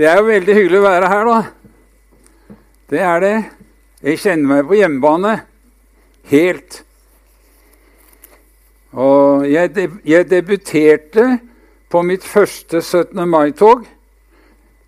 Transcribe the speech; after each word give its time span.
Det 0.00 0.06
er 0.08 0.16
jo 0.16 0.30
veldig 0.30 0.54
hyggelig 0.56 0.78
å 0.80 0.84
være 0.86 1.08
her, 1.12 1.26
da. 1.28 1.40
Det 2.88 3.00
er 3.04 3.18
det. 3.20 3.34
Jeg 4.00 4.20
kjenner 4.22 4.48
meg 4.48 4.62
på 4.70 4.78
hjemmebane 4.78 5.32
helt. 6.30 6.78
Og 8.96 9.44
jeg, 9.44 9.68
deb 9.76 9.98
jeg 10.08 10.28
debuterte 10.30 11.26
på 11.92 12.00
mitt 12.08 12.24
første 12.24 12.80
17. 12.80 13.20
mai-tog. 13.28 13.84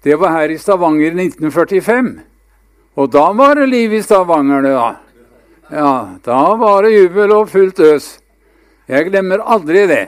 Det 0.00 0.16
var 0.16 0.32
her 0.38 0.54
i 0.54 0.56
Stavanger 0.56 1.12
i 1.12 1.28
1945. 1.28 2.08
Og 2.96 3.12
da 3.12 3.28
var 3.36 3.60
det 3.60 3.68
liv 3.68 3.92
i 3.92 4.00
Stavanger, 4.06 4.64
da. 4.64 4.88
Ja, 5.76 5.94
da 6.24 6.40
var 6.56 6.88
det 6.88 6.96
jubel 6.96 7.36
og 7.36 7.52
fullt 7.52 7.84
øs. 7.84 8.14
Jeg 8.88 9.12
glemmer 9.12 9.44
aldri 9.44 9.84
det. 9.92 10.06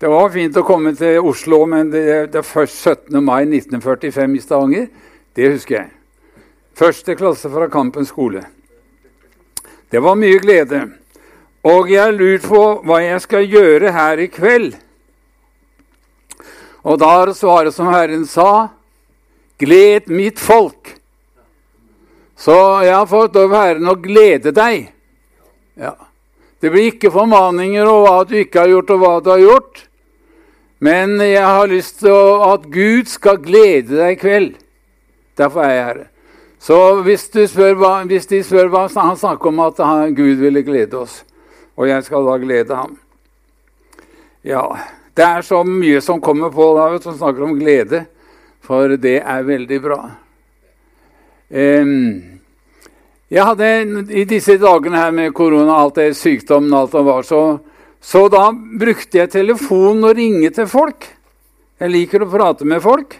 Det 0.00 0.08
var 0.08 0.30
fint 0.32 0.56
å 0.56 0.62
komme 0.64 0.94
til 0.96 1.18
Oslo, 1.28 1.58
men 1.68 1.90
det, 1.92 2.32
det 2.32 2.40
først 2.48 2.86
17. 2.88 3.18
mai 3.20 3.42
1945 3.44 4.36
i 4.38 4.38
Stavanger, 4.40 4.86
det 5.36 5.48
husker 5.52 5.74
jeg. 5.76 5.90
Første 6.80 7.16
klasse 7.18 7.50
fra 7.52 7.66
Kampen 7.68 8.06
skole. 8.08 8.46
Det 9.92 10.00
var 10.00 10.16
mye 10.16 10.38
glede. 10.40 10.78
Og 11.68 11.90
jeg 11.92 12.00
har 12.00 12.16
lurt 12.16 12.46
på 12.48 12.62
hva 12.88 13.02
jeg 13.04 13.20
skal 13.26 13.44
gjøre 13.44 13.92
her 13.92 14.22
i 14.24 14.30
kveld. 14.32 14.78
Og 16.80 16.96
da 17.04 17.10
er 17.26 17.34
svaret 17.36 17.76
som 17.76 17.92
Herren 17.92 18.24
sa, 18.24 18.70
gled 19.60 20.08
mitt 20.08 20.40
folk. 20.40 20.94
Så 22.40 22.56
jeg 22.86 22.96
har 22.96 23.12
fått 23.12 23.36
av 23.36 23.52
Herren 23.52 23.92
å 23.92 23.98
glede 24.00 24.56
deg. 24.56 24.88
Ja. 25.76 25.92
Det 26.56 26.72
blir 26.72 26.88
ikke 26.88 27.12
formaninger 27.12 27.84
om 27.84 28.00
hva 28.08 28.16
du 28.24 28.38
ikke 28.40 28.64
har 28.64 28.72
gjort, 28.78 28.96
og 28.96 29.04
hva 29.04 29.14
du 29.20 29.32
har 29.34 29.44
gjort. 29.44 29.86
Men 30.80 31.18
jeg 31.20 31.44
har 31.44 31.68
lyst 31.68 31.98
til 32.00 32.40
at 32.46 32.64
Gud 32.72 33.08
skal 33.10 33.40
glede 33.44 33.98
deg 33.98 34.14
i 34.14 34.20
kveld. 34.20 34.54
Derfor 35.36 35.64
er 35.64 35.74
jeg 35.74 35.84
her. 35.84 36.00
Så 36.60 36.78
hvis, 37.04 37.26
spør, 37.28 38.04
hvis 38.08 38.28
de 38.28 38.42
spør 38.44 38.68
hva 38.72 38.86
Han 38.96 39.16
snakker 39.16 39.48
om 39.48 39.60
at 39.64 39.78
Gud 40.16 40.40
ville 40.40 40.62
glede 40.62 40.96
oss, 40.96 41.22
og 41.76 41.88
jeg 41.88 42.04
skal 42.04 42.26
da 42.26 42.36
glede 42.40 42.76
ham. 42.76 42.98
Ja, 44.44 44.64
det 45.16 45.24
er 45.24 45.44
så 45.44 45.62
mye 45.64 46.00
som 46.00 46.20
kommer 46.20 46.52
på 46.52 46.72
da, 46.76 46.98
som 47.00 47.16
snakker 47.16 47.44
om 47.44 47.58
glede, 47.58 48.04
for 48.60 48.96
det 48.96 49.20
er 49.20 49.44
veldig 49.44 49.80
bra. 49.84 50.00
Um, 51.50 52.40
jeg 53.30 53.44
hadde 53.44 54.06
I 54.14 54.24
disse 54.24 54.56
dagene 54.60 55.00
her 55.00 55.10
med 55.10 55.34
korona, 55.34 55.80
alt 55.80 55.96
det 55.96 56.16
sykdommen, 56.16 56.72
alt 56.74 56.92
det 56.92 57.04
var, 57.04 57.22
så 57.26 57.42
så 58.00 58.26
da 58.32 58.48
brukte 58.52 59.20
jeg 59.20 59.32
telefonen 59.32 60.08
og 60.08 60.16
ringe 60.16 60.50
til 60.56 60.68
folk. 60.70 61.04
Jeg 61.80 61.92
liker 61.92 62.24
å 62.24 62.30
prate 62.32 62.66
med 62.68 62.80
folk. 62.84 63.14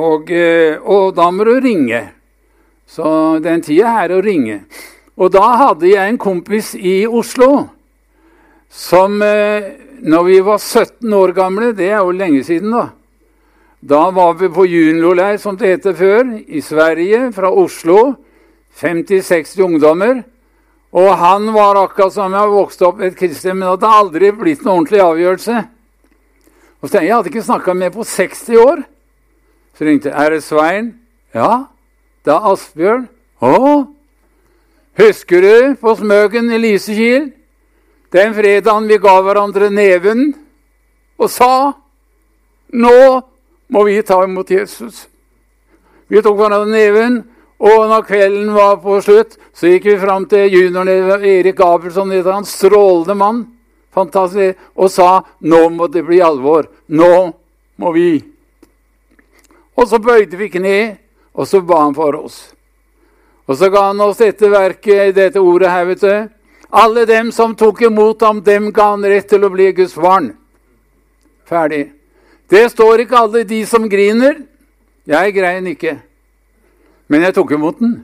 Og, 0.00 0.30
eh, 0.32 0.76
og 0.80 1.14
da 1.14 1.30
må 1.30 1.44
du 1.44 1.54
ringe. 1.60 2.00
Så 2.86 3.38
den 3.44 3.62
tida 3.62 3.92
er 4.02 4.16
å 4.16 4.22
ringe. 4.24 4.64
Og 5.16 5.30
da 5.32 5.44
hadde 5.60 5.88
jeg 5.88 6.08
en 6.08 6.18
kompis 6.18 6.74
i 6.74 7.04
Oslo 7.06 7.68
som 8.74 9.22
eh, 9.22 9.80
Når 10.04 10.24
vi 10.26 10.40
var 10.44 10.58
17 10.58 11.12
år 11.14 11.32
gamle, 11.32 11.70
det 11.72 11.86
er 11.88 12.02
jo 12.02 12.10
lenge 12.12 12.42
siden, 12.44 12.74
da 12.74 12.88
Da 13.80 14.10
var 14.10 14.34
vi 14.34 14.48
på 14.48 14.66
juniorleir, 14.66 15.38
som 15.38 15.56
det 15.56 15.68
heter 15.68 15.94
før, 15.94 16.42
i 16.48 16.60
Sverige, 16.60 17.32
fra 17.32 17.48
Oslo. 17.48 18.16
50-60 18.74 19.62
ungdommer. 19.62 20.24
Og 20.94 21.10
han 21.18 21.48
var 21.54 21.80
akkurat 21.80 22.14
som 22.14 22.34
jeg 22.36 22.52
vokste 22.52 22.86
opp 22.86 23.00
et 23.02 23.16
kristen, 23.18 23.56
men 23.58 23.66
det 23.66 23.72
hadde 23.72 23.94
aldri 23.98 24.30
blitt 24.30 24.62
noen 24.62 24.84
ordentlig 24.84 25.00
avgjørelse. 25.02 25.62
Og 26.82 26.90
så, 26.90 27.00
Jeg 27.00 27.14
hadde 27.14 27.30
ikke 27.32 27.42
snakka 27.42 27.74
med 27.74 27.90
på 27.92 28.04
60 28.04 28.56
år. 28.56 28.84
Så 29.74 29.84
ringte 29.84 30.08
jeg. 30.08 30.18
'Er 30.18 30.30
det 30.30 30.42
Svein?' 30.44 30.94
'Ja.' 31.34 31.66
'Det 32.24 32.32
er 32.32 32.52
Asbjørn.' 32.52 33.08
'Å?' 33.42 33.86
'Husker 34.98 35.40
du 35.40 35.74
på 35.80 35.94
Smøgen 35.96 36.50
i 36.50 36.58
Lysekil?' 36.58 37.32
Den 38.12 38.34
fredagen 38.34 38.88
vi 38.88 38.98
ga 38.98 39.20
hverandre 39.22 39.70
neven 39.70 40.34
og 41.18 41.30
sa 41.30 41.72
'Nå 42.72 43.22
må 43.68 43.84
vi 43.84 44.02
ta 44.02 44.22
imot 44.22 44.50
Jesus'. 44.50 45.06
Vi 46.08 46.22
tok 46.22 46.36
hverandre 46.36 46.70
neven, 46.70 47.24
og 47.64 47.86
når 47.88 48.04
kvelden 48.04 48.50
var 48.52 48.76
på 48.82 48.98
slutt, 49.00 49.38
så 49.56 49.70
gikk 49.70 49.86
vi 49.88 49.96
fram 50.02 50.26
til 50.28 50.52
junioren 50.52 51.24
Erik 51.24 51.56
Gabelsson, 51.56 52.12
en 52.12 52.44
strålende 52.44 53.16
mann, 53.16 53.40
fantastisk, 53.94 54.58
og 54.76 54.90
sa 54.92 55.22
nå 55.40 55.62
må 55.72 55.88
det 55.88 56.04
bli 56.04 56.20
alvor. 56.20 56.68
Nå 56.92 57.32
må 57.80 57.94
vi. 57.96 58.18
Og 59.74 59.88
så 59.88 59.98
bøyde 59.98 60.36
vi 60.36 60.50
kne, 60.52 60.76
og 61.32 61.48
så 61.48 61.62
ba 61.64 61.80
han 61.86 61.96
for 61.96 62.20
oss. 62.20 62.38
Og 63.48 63.56
så 63.56 63.72
ga 63.72 63.88
han 63.88 64.00
oss 64.04 64.20
dette 64.20 64.48
verket, 64.52 65.16
dette 65.16 65.40
ordet 65.40 65.72
her, 65.72 65.88
vet 65.88 66.04
du. 66.04 66.14
Alle 66.74 67.04
dem 67.08 67.32
som 67.32 67.54
tok 67.56 67.84
imot 67.88 68.22
ham, 68.26 68.44
dem 68.44 68.72
ga 68.74 68.92
han 68.92 69.04
rett 69.08 69.28
til 69.30 69.44
å 69.44 69.52
bli 69.52 69.72
Guds 69.72 69.96
barn. 69.96 70.34
Ferdig. 71.48 71.86
Det 72.50 72.66
står 72.72 73.04
ikke 73.04 73.20
alle 73.24 73.44
de 73.48 73.64
som 73.68 73.88
griner. 73.88 74.42
Jeg 75.08 75.36
grein 75.36 75.72
ikke. 75.72 76.02
Men 77.08 77.26
jeg 77.26 77.34
tok 77.36 77.54
imot 77.56 77.80
den. 77.80 77.96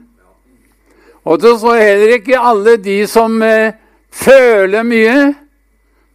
Og 1.25 1.41
så 1.41 1.55
står 1.57 1.81
heller 1.81 2.15
ikke 2.17 2.39
alle 2.39 2.77
de 2.81 2.97
som 3.09 3.35
eh, 3.45 3.73
føler 4.09 4.85
mye. 4.85 5.17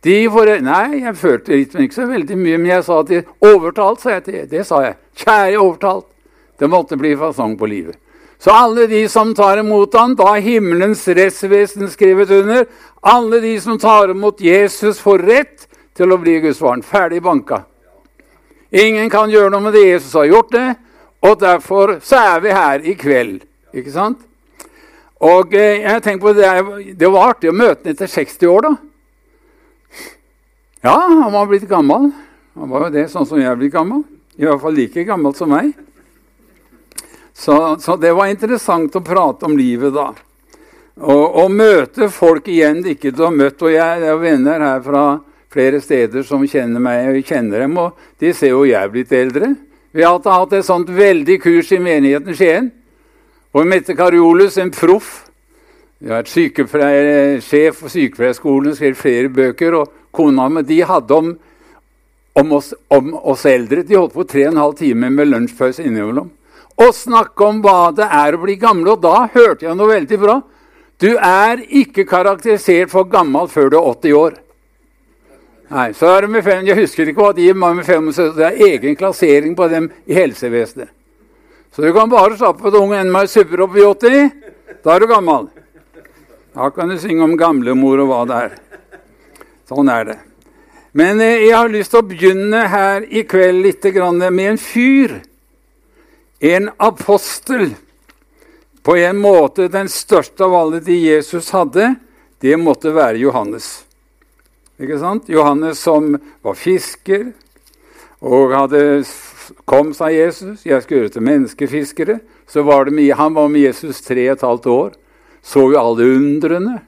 De 0.07 0.17
får 0.31 0.53
Nei, 0.63 1.03
jeg 1.03 1.19
følte 1.19 1.61
ikke 1.61 1.95
så 1.95 2.07
veldig 2.07 2.39
mye, 2.39 2.59
men 2.59 2.71
jeg 2.71 2.85
sa 2.87 3.01
at 3.03 3.11
de 3.11 3.23
Overtalt, 3.47 4.03
sa 4.03 4.17
jeg 4.17 4.25
til 4.27 4.43
Det 4.51 4.67
sa 4.67 4.83
jeg. 4.85 4.99
Kjære 5.23 5.63
overtalt. 5.63 6.07
Det 6.59 6.69
måtte 6.71 6.99
bli 6.99 7.15
fasong 7.19 7.57
på 7.59 7.69
livet. 7.69 7.97
Så 8.39 8.53
alle 8.53 8.87
de 8.87 9.09
som 9.09 9.35
tar 9.35 9.59
imot 9.59 9.95
han, 9.97 10.15
da 10.17 10.35
himmelens 10.41 11.07
rettsvesen 11.09 11.89
skrevet 11.91 12.31
under, 12.31 12.67
alle 13.01 13.41
de 13.41 13.55
som 13.61 13.79
tar 13.79 14.13
imot 14.13 14.41
Jesus, 14.41 15.01
får 15.01 15.25
rett 15.25 15.67
til 15.97 16.13
å 16.13 16.19
bli 16.21 16.39
Guds 16.45 16.61
barn. 16.61 16.85
Ferdig 16.85 17.23
banka. 17.25 17.63
Ingen 18.71 19.09
kan 19.11 19.33
gjøre 19.33 19.51
noe 19.55 19.65
med 19.65 19.77
det. 19.77 19.87
Jesus 19.87 20.15
har 20.19 20.29
gjort 20.29 20.53
det. 20.53 20.67
Og 21.27 21.39
derfor 21.41 21.97
så 22.05 22.21
er 22.35 22.43
vi 22.45 22.55
her 22.55 22.87
i 22.87 22.95
kveld. 22.99 23.41
Ikke 23.77 23.93
sant? 23.93 24.21
Og 25.25 25.55
eh, 25.57 25.83
jeg 25.83 26.03
tenker 26.05 26.23
på 26.27 26.35
det, 26.37 26.51
det 27.01 27.09
var 27.13 27.33
artig 27.33 27.51
å 27.51 27.57
møte 27.57 27.89
ham 27.89 27.95
etter 27.95 28.11
60 28.11 28.53
år, 28.53 28.69
da. 28.69 28.75
Ja, 30.85 30.97
han 31.09 31.33
var 31.33 31.49
blitt 31.51 31.67
gammel. 31.69 32.11
Han 32.57 32.71
var 32.71 32.87
jo 32.87 32.93
det, 32.95 33.09
sånn 33.11 33.27
som 33.27 33.41
jeg 33.41 33.49
er 33.49 33.59
blitt 33.59 33.75
gammel. 33.75 34.05
I 34.37 34.45
hvert 34.47 34.61
fall 34.63 34.77
like 34.77 35.07
gammel 35.09 35.35
som 35.35 35.51
meg. 35.51 35.73
Så, 37.37 37.57
så, 37.81 37.97
det 38.01 38.13
var 38.17 38.31
interessant 38.31 38.95
å 38.97 39.05
prate 39.05 39.49
om 39.49 39.57
livet 39.59 39.93
da. 39.97 40.11
Og 41.05 41.51
møte 41.53 42.09
folk 42.09 42.47
igjen 42.49 42.81
ikke 42.89 43.13
du 43.13 43.27
har 43.27 43.35
møtt. 43.35 43.61
Og 43.61 43.75
jeg 43.75 44.05
er 44.05 44.21
venner 44.21 44.63
her 44.65 44.85
fra 44.85 45.03
flere 45.53 45.81
steder 45.85 46.25
som 46.29 46.45
kjenner 46.49 46.81
meg 46.81 47.11
og 47.11 47.29
kjenner 47.29 47.65
dem. 47.65 47.77
Og 47.81 48.23
de 48.23 48.33
ser 48.37 48.55
jo 48.55 48.65
jeg 48.69 48.79
er 48.81 48.93
blitt 48.93 49.13
eldre. 49.17 49.53
Vi 49.97 50.05
har 50.05 50.21
hatt 50.21 50.53
et 50.53 50.67
sånt 50.67 50.91
veldig 50.93 51.39
kurs 51.41 51.71
i 51.73 51.79
menigheten 51.81 52.37
Skien. 52.37 52.67
Og 53.57 53.65
Mette 53.65 53.95
Kariolus, 53.97 54.59
en 54.61 54.69
proff 54.69 55.23
Vi 55.97 56.11
har 56.11 56.21
vært 56.21 57.41
sjef 57.41 57.79
for 57.81 57.89
sykepleierskolen, 57.89 58.75
skrevet 58.77 59.01
flere 59.01 59.31
bøker. 59.33 59.79
Og 59.79 59.95
kona 60.13 60.51
mi 60.53 60.67
de 60.69 60.83
hadde 60.85 61.17
om, 61.17 61.31
om, 62.37 62.53
oss, 62.53 62.75
om, 62.93 63.15
oss, 63.17 63.47
eldre. 63.49 63.87
De 63.89 63.97
holdt 63.97 64.13
på 64.13 64.27
tre 64.29 64.45
og 64.45 64.53
en 64.53 64.61
halv 64.67 64.77
time 64.77 65.09
med 65.09 65.31
lunsjpause 65.31 65.87
innimellom. 65.87 66.29
Og 66.77 66.93
snakke 66.93 67.49
om 67.49 67.65
hva 67.65 67.89
det 67.97 68.05
er 68.05 68.37
å 68.37 68.43
bli 68.45 68.59
gamle. 68.61 68.99
Og 68.99 69.01
da 69.01 69.31
hørte 69.33 69.65
jeg 69.65 69.81
noe 69.81 69.95
veldig 69.95 70.19
bra. 70.21 70.43
Du 71.01 71.15
er 71.17 71.65
ikke 71.65 72.05
karakterisert 72.05 72.93
for 72.93 73.09
gammel 73.09 73.49
før 73.49 73.73
du 73.73 73.81
er 73.81 73.95
80 73.97 74.21
år. 74.21 74.37
Nei, 75.67 75.91
så 75.99 76.13
er 76.15 76.23
det 76.23 76.31
med 76.31 76.45
fem, 76.47 76.67
Jeg 76.67 76.79
husker 76.79 77.09
ikke 77.11 77.25
hva 77.25 77.33
de 77.35 77.49
er 77.51 77.57
med 77.59 77.83
75. 77.83 78.37
Det 78.37 78.45
er 78.47 78.61
egen 78.69 78.97
klassering 78.97 79.57
på 79.59 79.67
dem 79.69 79.89
i 80.07 80.15
helsevesenet. 80.15 80.93
Så 81.75 81.83
du 81.83 81.93
kan 81.93 82.09
bare 82.09 82.37
slappe 82.39 82.69
av 82.71 82.77
unge 82.79 83.01
enn 83.03 83.11
meg 83.13 83.29
supper 83.29 83.65
opp 83.67 83.75
i 83.77 83.83
80. 83.85 84.31
Da 84.85 84.95
er 84.95 85.03
du 85.03 85.07
gammel. 85.11 85.49
Da 86.55 86.71
kan 86.71 86.89
du 86.89 86.97
synge 86.99 87.27
om 87.27 87.35
gamlemor 87.37 88.01
og 88.05 88.09
hva 88.09 88.21
det 88.31 88.37
er. 88.47 88.55
Sånn 89.69 89.91
er 89.93 90.07
det. 90.09 90.19
Men 90.97 91.21
eh, 91.21 91.43
jeg 91.49 91.57
har 91.57 91.69
lyst 91.69 91.93
til 91.93 92.01
å 92.01 92.09
begynne 92.09 92.63
her 92.73 93.05
i 93.05 93.27
kveld 93.29 93.67
litt 93.67 93.85
med 93.85 94.47
en 94.47 94.59
fyr. 94.59 95.19
En 96.41 96.71
apostel. 96.79 97.75
På 98.83 98.97
en 98.97 99.19
måte 99.19 99.69
den 99.69 99.89
største 99.89 100.45
av 100.47 100.55
alle 100.55 100.81
de 100.81 100.95
Jesus 100.95 101.51
hadde, 101.51 101.97
det 102.41 102.57
måtte 102.57 102.95
være 102.95 103.19
Johannes. 103.19 103.86
Ikke 104.81 104.99
sant? 105.01 105.29
Johannes 105.33 105.81
som 105.81 106.15
var 106.45 106.57
fisker 106.59 107.31
og 108.21 108.53
hadde 108.53 109.05
kom, 109.69 109.93
sa 109.95 110.11
Jesus, 110.13 110.65
jeg 110.67 110.83
skal 110.83 110.99
gjøre 110.99 111.15
til 111.15 111.25
menneskefiskere. 111.25 112.19
Så 112.47 112.63
var 112.63 112.85
det 112.85 113.15
Han 113.15 113.35
var 113.35 113.49
med 113.49 113.61
Jesus 113.61 114.01
tre 114.01 114.31
og 114.31 114.33
et 114.33 114.43
halvt 114.43 114.67
år. 114.67 114.93
Så 115.43 115.71
jo 115.71 115.79
alle 115.79 116.17
undrene. 116.17 116.81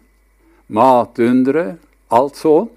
Matundre, 0.69 1.77
alt 2.11 2.37
sånn. 2.37 2.69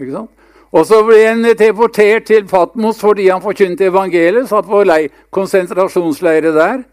Ikke 0.00 0.12
sant? 0.12 0.30
Og 0.72 0.86
så 0.88 1.02
ble 1.04 1.18
han 1.26 1.44
deportert 1.44 2.26
til 2.26 2.46
Patmos 2.48 3.00
fordi 3.00 3.28
han 3.28 3.42
forkynte 3.44 3.90
evangeliet. 3.90 4.48
Satt 4.48 4.66
på 4.66 4.84
konsentrasjonsleire 5.30 6.52
der. 6.52 6.84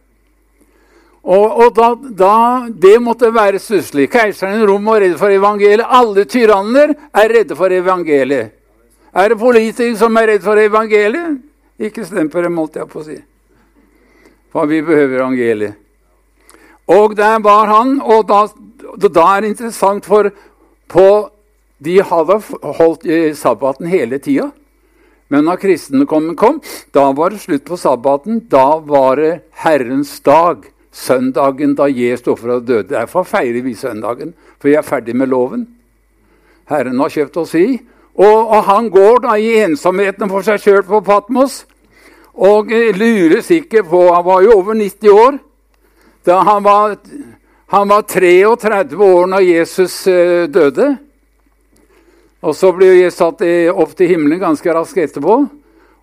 Og, 1.29 1.59
og 1.61 1.73
da, 1.77 1.89
da, 2.17 2.35
Det 2.73 2.95
måtte 3.01 3.29
være 3.33 3.61
stusslig. 3.61 4.07
Keiseren 4.09 4.61
i 4.61 4.65
Rom 4.65 4.87
var 4.89 5.03
redd 5.03 5.17
for 5.19 5.29
evangeliet. 5.29 5.85
Alle 5.85 6.25
tyranner 6.25 6.95
er 7.13 7.33
redde 7.35 7.57
for 7.57 7.73
evangeliet. 7.73 8.55
Er 9.13 9.29
det 9.29 9.39
politikere 9.41 9.97
som 9.97 10.17
er 10.17 10.33
redd 10.33 10.45
for 10.45 10.57
evangeliet? 10.57 11.37
Ikke 11.79 12.05
stem 12.05 12.29
på 12.33 12.41
dem, 12.43 12.57
holdt 12.57 12.79
jeg 12.79 12.89
på 12.89 13.01
å 13.01 13.05
si. 13.05 13.19
For 14.49 14.69
vi 14.69 14.81
behøver 14.85 15.21
evangeliet. 15.21 15.77
Og 16.89 17.13
der 17.17 17.37
var 17.45 17.69
han, 17.69 17.99
og 18.01 18.25
da, 18.29 18.47
da 18.97 19.25
er 19.35 19.45
det 19.45 19.51
interessant, 19.53 20.07
for 20.09 20.31
på 20.89 21.09
de 21.79 21.99
hadde 22.01 22.39
holdt 22.79 23.05
sabbaten 23.37 23.87
hele 23.87 24.17
tida. 24.19 24.49
Men 25.29 25.45
når 25.45 25.61
kristendommen 25.61 26.33
kom, 26.35 26.57
da 26.91 27.05
var 27.13 27.31
det 27.31 27.43
slutt 27.43 27.67
på 27.67 27.77
sabbaten. 27.77 28.41
Da 28.49 28.79
var 28.81 29.21
det 29.21 29.33
Herrens 29.61 30.15
dag, 30.25 30.65
søndagen 30.91 31.75
da 31.77 31.87
Jesus 31.89 32.23
sto 32.23 32.35
for 32.39 32.55
å 32.55 32.59
døde. 32.59 32.89
Derfor 32.91 33.27
feirer 33.27 33.61
vi 33.65 33.75
søndagen, 33.77 34.33
for 34.57 34.71
vi 34.71 34.77
er 34.77 34.85
ferdig 34.85 35.15
med 35.17 35.29
loven. 35.29 35.67
Herren 36.69 36.99
har 37.01 37.13
kjøpt 37.13 37.37
oss 37.41 37.55
i. 37.57 37.79
Og, 38.19 38.39
og 38.51 38.63
han 38.67 38.89
går 38.91 39.21
da 39.23 39.35
i 39.39 39.51
ensomheten 39.63 40.29
for 40.31 40.45
seg 40.45 40.59
sjøl 40.61 40.81
på 40.87 40.99
Patmos 41.05 41.63
og 42.39 42.71
lurer 42.71 43.41
sikkert 43.43 43.89
på 43.89 43.99
Han 44.13 44.25
var 44.25 44.43
jo 44.43 44.57
over 44.59 44.75
90 44.75 45.09
år. 45.11 45.37
Da 46.27 46.41
han 46.43 46.63
var, 46.63 46.97
han 47.71 47.89
var 47.89 48.01
33 48.01 48.95
år 48.95 49.29
når 49.31 49.45
Jesus 49.45 49.95
eh, 50.07 50.47
døde. 50.51 50.97
Og 52.43 52.55
så 52.55 52.71
ble 52.75 52.93
jeg 52.95 53.15
satt 53.15 53.41
opp 53.71 53.95
til 53.97 54.13
himmelen 54.13 54.39
ganske 54.39 54.73
raskt 54.75 54.99
etterpå. 54.99 55.39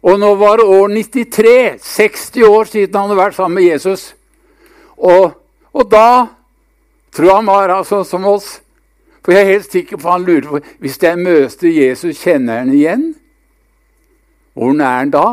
Og 0.07 0.21
nå 0.21 0.35
var 0.39 0.61
det 0.61 0.69
år 0.69 0.93
93, 0.93 1.81
60 1.83 2.45
år 2.49 2.69
siden 2.69 2.97
han 2.97 3.09
hadde 3.09 3.21
vært 3.21 3.37
sammen 3.39 3.59
med 3.61 3.71
Jesus. 3.71 4.13
Og, 4.97 5.33
og 5.73 5.91
da 5.91 6.27
tror 7.13 7.29
jeg 7.29 7.37
han 7.37 7.51
var 7.51 7.75
altså 7.75 8.03
som 8.05 8.25
oss. 8.29 8.61
For 9.25 9.35
jeg 9.35 9.43
er 9.43 9.53
helt 9.57 9.73
sikker 9.73 9.99
på 9.99 10.11
han 10.13 10.25
lurte 10.25 10.49
på 10.49 10.61
hvis 10.83 11.01
jeg 11.03 11.19
møter 11.19 11.69
Jesus, 11.73 12.21
kjenner 12.23 12.55
jeg 12.55 12.65
han 12.65 12.75
igjen? 12.75 13.05
Hvor 14.57 14.73
er 14.73 14.99
han 15.01 15.13
da? 15.13 15.27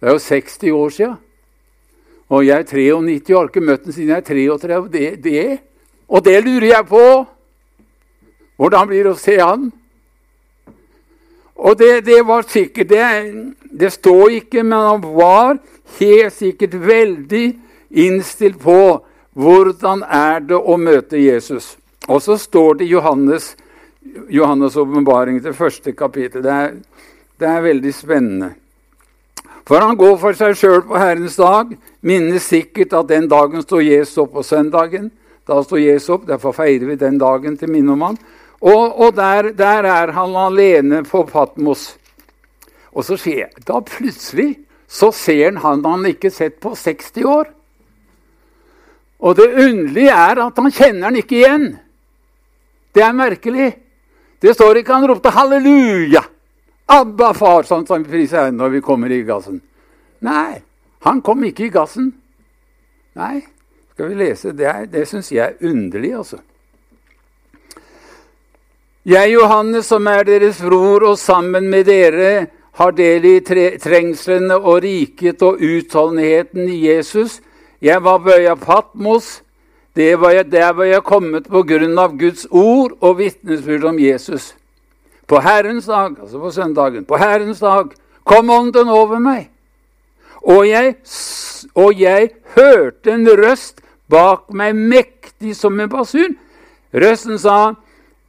Det 0.00 0.08
er 0.08 0.16
jo 0.16 0.22
60 0.22 0.70
år 0.74 0.94
sia. 0.94 1.14
Og 2.28 2.44
jeg 2.44 2.58
er 2.58 2.66
93 2.68 3.30
og 3.32 3.38
har 3.38 3.48
ikke 3.48 3.64
møtt 3.64 3.86
ham 3.86 3.94
siden 3.94 4.12
jeg 4.12 4.16
er 4.16 4.26
33. 4.26 4.80
Det, 4.92 5.24
det. 5.24 5.58
Og 6.08 6.24
det 6.24 6.40
lurer 6.44 6.66
jeg 6.74 6.86
på! 6.88 7.04
Hvordan 8.58 8.88
blir 8.90 9.06
det 9.06 9.14
å 9.14 9.20
se 9.20 9.36
han? 9.38 9.68
Og 11.58 11.78
det, 11.78 12.04
det 12.06 12.18
var 12.26 12.46
sikkert 12.46 12.90
det, 12.90 13.06
det 13.70 13.90
står 13.94 14.36
ikke, 14.42 14.62
men 14.62 14.78
han 14.78 15.02
var 15.02 15.58
helt 15.98 16.34
sikkert 16.34 16.74
veldig 16.82 17.46
innstilt 17.90 18.60
på 18.62 19.00
hvordan 19.38 20.02
er 20.02 20.40
det 20.46 20.58
å 20.58 20.76
møte 20.80 21.20
Jesus. 21.20 21.76
Og 22.08 22.22
så 22.24 22.38
står 22.40 22.80
det 22.80 22.88
i 22.88 22.92
Johannes, 22.92 24.76
åpenbaring 24.76 25.42
til 25.42 25.54
første 25.54 25.92
kapittel. 25.92 26.42
Det 26.42 26.54
er, 26.54 26.72
det 27.38 27.48
er 27.48 27.66
veldig 27.66 27.92
spennende. 27.94 28.50
For 29.68 29.84
han 29.84 29.98
går 30.00 30.16
for 30.16 30.36
seg 30.36 30.56
sjøl 30.56 30.80
på 30.88 30.96
Herrens 30.96 31.36
dag, 31.36 31.74
minnes 32.00 32.46
sikkert 32.48 32.94
at 32.96 33.10
den 33.10 33.28
dagen 33.28 33.60
står 33.62 33.84
Jesus 33.84 34.22
opp 34.24 34.32
på 34.38 34.44
søndagen. 34.46 35.10
Da 35.48 35.60
står 35.64 35.82
Jesus 35.82 36.14
opp, 36.16 36.24
Derfor 36.28 36.56
feirer 36.56 36.88
vi 36.88 36.96
den 36.96 37.18
dagen 37.20 37.56
til 37.60 37.70
minne 37.72 37.92
om 37.92 38.06
han. 38.06 38.16
Og, 38.58 38.96
og 38.96 39.12
der, 39.16 39.52
der, 39.56 39.84
er 39.84 40.12
han 40.16 40.34
alene 40.36 41.02
på 41.06 41.22
Patmos. 41.28 41.92
Og 42.90 43.04
så 43.06 43.18
skjer 43.20 43.52
Da 43.68 43.78
plutselig 43.84 44.56
så 44.88 45.12
ser 45.12 45.52
han 45.52 45.60
han 45.62 45.84
han 45.84 46.06
ikke 46.08 46.30
sett 46.32 46.60
på 46.64 46.72
60 46.74 47.24
år. 47.28 47.52
Og 49.18 49.36
det 49.36 49.48
underlige 49.50 50.14
er 50.14 50.40
at 50.46 50.58
han 50.58 50.72
kjenner 50.72 51.10
den 51.10 51.22
ikke 51.22 51.38
igjen. 51.40 51.68
Det 52.94 53.02
er 53.02 53.16
merkelig. 53.16 53.68
Det 54.42 54.54
står 54.54 54.80
ikke 54.80 54.94
han 54.94 55.08
ropte 55.10 55.30
'halleluja'. 55.30 56.24
Abba, 56.88 57.34
far, 57.34 57.66
sånn 57.68 57.86
som 57.86 58.02
vi 58.02 58.08
priser 58.08 58.50
når 58.50 58.68
vi 58.68 58.80
kommer 58.80 59.12
i 59.12 59.20
gassen. 59.22 59.60
Nei, 60.24 60.62
han 61.04 61.20
kom 61.20 61.44
ikke 61.44 61.66
i 61.66 61.72
gassen. 61.74 62.12
Nei, 63.18 63.42
skal 63.92 64.08
vi 64.08 64.14
lese? 64.14 64.54
Det, 64.56 64.64
er, 64.64 64.86
det 64.86 65.04
syns 65.08 65.28
jeg 65.32 65.44
er 65.44 65.68
underlig, 65.68 66.14
altså. 66.16 66.38
Jeg, 69.08 69.32
Johannes, 69.32 69.86
som 69.86 70.06
er 70.06 70.24
deres 70.24 70.62
bror, 70.64 71.04
og 71.12 71.18
sammen 71.18 71.68
med 71.68 71.86
dere 71.88 72.46
har 72.78 72.92
del 72.96 73.24
i 73.26 73.36
trengslene 73.42 74.56
og 74.56 74.82
riket 74.84 75.42
og 75.42 75.60
utholdenheten 75.60 76.68
i 76.70 76.86
Jesus. 76.86 77.40
Jeg 77.80 78.02
var 78.04 78.18
på 78.18 78.30
øya 78.30 78.54
Patmos. 78.54 79.42
Det 79.96 80.20
var 80.20 80.30
jeg, 80.30 80.52
der 80.52 80.72
var 80.72 80.84
jeg 80.84 81.02
kommet 81.02 81.48
på 81.50 81.62
grunn 81.62 81.98
av 81.98 82.16
Guds 82.18 82.46
ord 82.50 82.94
og 83.00 83.18
vitnesbyrd 83.18 83.84
om 83.84 83.98
Jesus. 83.98 84.54
På 85.26 85.40
Herrens 85.42 85.86
dag, 85.86 86.14
altså 86.20 86.38
på 86.38 86.50
søndagen, 86.50 87.04
på 87.04 87.16
Herrens 87.16 87.60
dag 87.60 87.90
kom 88.24 88.50
Ånden 88.50 88.88
over 88.88 89.18
meg. 89.18 89.48
Og 90.42 90.68
jeg, 90.68 90.94
og 91.74 92.00
jeg 92.00 92.30
hørte 92.54 93.12
en 93.12 93.26
røst 93.26 93.82
bak 94.08 94.48
meg 94.54 94.76
mektig 94.76 95.56
som 95.56 95.80
en 95.80 95.90
basun. 95.90 96.36
Røsten 96.94 97.38
sa, 97.38 97.74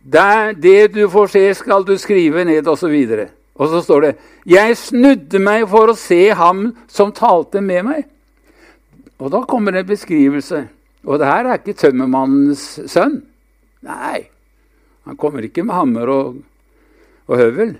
det 0.03 0.93
du 0.93 1.05
får 1.09 1.27
se, 1.27 1.43
skal 1.53 1.85
du 1.85 1.97
skrive 1.97 2.45
ned, 2.45 2.67
osv. 2.67 2.91
Og, 2.91 3.17
så 3.17 3.27
og 3.55 3.69
så 3.69 3.81
står 3.81 4.01
det 4.01 4.15
Jeg 4.45 4.77
snudde 4.77 5.39
meg 5.39 5.67
for 5.69 5.91
å 5.91 5.95
se 5.95 6.29
ham 6.33 6.71
som 6.87 7.11
talte 7.11 7.61
med 7.61 7.85
meg. 7.85 8.07
Og 9.19 9.31
da 9.33 9.43
kommer 9.47 9.75
en 9.75 9.87
beskrivelse. 9.87 10.63
Og 11.07 11.19
det 11.19 11.27
her 11.27 11.47
er 11.47 11.59
ikke 11.59 11.77
tømmermannens 11.79 12.65
sønn. 12.91 13.21
Nei, 13.85 14.25
han 15.07 15.19
kommer 15.19 15.45
ikke 15.45 15.63
med 15.63 15.75
hammer 15.75 16.11
og, 16.11 16.41
og 17.27 17.39
høvel. 17.39 17.77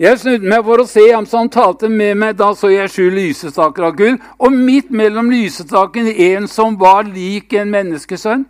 Jeg 0.00 0.18
snudde 0.18 0.48
meg 0.48 0.64
for 0.64 0.80
å 0.80 0.88
se 0.88 1.02
ham 1.12 1.26
som 1.28 1.50
talte 1.52 1.88
med 1.92 2.16
meg. 2.18 2.36
Da 2.40 2.48
så 2.56 2.72
jeg 2.72 2.90
sju 2.90 3.10
lysestaker 3.12 3.90
av 3.90 3.96
gull, 3.98 4.16
og 4.40 4.56
midt 4.56 4.90
mellom 4.90 5.28
lysestakene 5.30 6.14
en 6.32 6.48
som 6.48 6.78
var 6.80 7.04
lik 7.06 7.52
en 7.60 7.70
menneskesønn, 7.72 8.46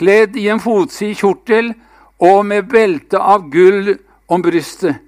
kledd 0.00 0.38
i 0.40 0.46
en 0.48 0.62
fotsid 0.62 1.18
kjortel 1.18 1.74
og 2.22 2.44
med 2.46 2.70
belte 2.70 3.18
av 3.18 3.50
gull 3.52 3.96
om 4.30 4.42
brystet. 4.44 5.02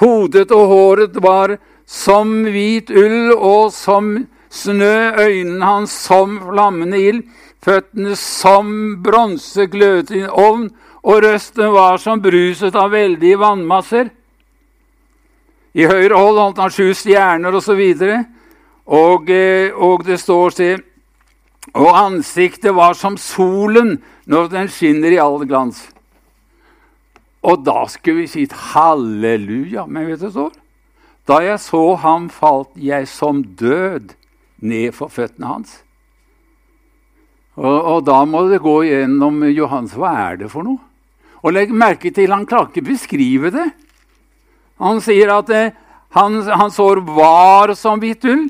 Hodet 0.00 0.48
og 0.54 0.70
håret 0.70 1.18
var 1.22 1.58
som 1.84 2.30
hvit 2.48 2.90
ull 2.90 3.34
og 3.34 3.72
som 3.74 4.14
snø, 4.52 5.12
øynene 5.16 5.64
hans 5.64 5.94
som 6.06 6.36
flammende 6.44 7.00
ild, 7.00 7.22
føttene 7.64 8.16
som 8.18 8.72
bronse 9.02 9.66
glødet 9.70 10.16
i 10.18 10.24
ovn, 10.28 10.68
og 11.02 11.22
røsten 11.24 11.72
var 11.74 11.98
som 11.98 12.20
bruset 12.22 12.76
av 12.78 12.92
veldige 12.92 13.40
vannmasser. 13.40 14.12
I 15.72 15.88
høyre 15.88 16.18
hold 16.18 16.38
holdt 16.38 16.60
han 16.60 16.74
sju 16.74 16.92
stjerner 16.94 17.54
osv., 17.56 17.80
og, 18.82 19.30
og, 19.30 19.30
og 19.78 20.04
det 20.06 20.18
står 20.20 20.56
til 20.58 20.80
Og 21.78 21.94
ansiktet 21.94 22.74
var 22.74 22.96
som 22.98 23.14
solen 23.16 24.00
når 24.26 24.48
den 24.50 24.68
skinner 24.68 25.14
i 25.14 25.20
all 25.22 25.44
glans. 25.46 25.84
Og 27.46 27.62
da 27.62 27.84
skulle 27.86 28.24
vi 28.24 28.26
si 28.26 28.46
halleluja. 28.50 29.86
Men 29.86 30.08
vet 30.10 30.18
du 30.18 30.26
hva 30.26 30.32
står? 30.34 30.56
Da 31.30 31.38
jeg 31.46 31.60
så 31.62 31.84
ham, 32.02 32.26
falt 32.34 32.74
jeg 32.74 33.06
som 33.06 33.44
død 33.44 34.10
ned 34.62 34.94
for 34.96 35.12
føttene 35.12 35.50
hans. 35.50 35.74
Og, 37.58 37.76
og 37.76 38.00
da 38.06 38.22
må 38.24 38.46
det 38.48 38.62
gå 38.64 38.78
gjennom 38.88 39.42
Johans. 39.52 39.94
Hva 39.98 40.14
er 40.30 40.40
det 40.40 40.50
for 40.52 40.64
noe? 40.64 40.80
Og 41.42 41.54
legg 41.56 41.72
merke 41.74 42.12
til 42.14 42.32
han 42.32 42.46
klarer 42.48 42.70
ikke 42.70 42.86
beskrive 42.92 43.50
det. 43.52 43.68
Han 44.82 45.02
sier 45.02 45.34
at 45.34 45.50
eh, 45.52 45.74
hans, 46.16 46.48
hans 46.48 46.78
hår 46.80 47.02
var 47.06 47.74
som 47.78 48.00
hvitt 48.02 48.24
ull, 48.30 48.46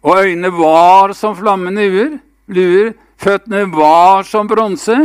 og 0.00 0.24
øynene 0.24 0.50
var 0.54 1.14
som 1.16 1.36
flammende 1.36 1.84
uer, 1.92 2.18
luer. 2.48 2.92
Føttene 3.20 3.66
var 3.68 4.24
som 4.24 4.48
bronse. 4.48 4.96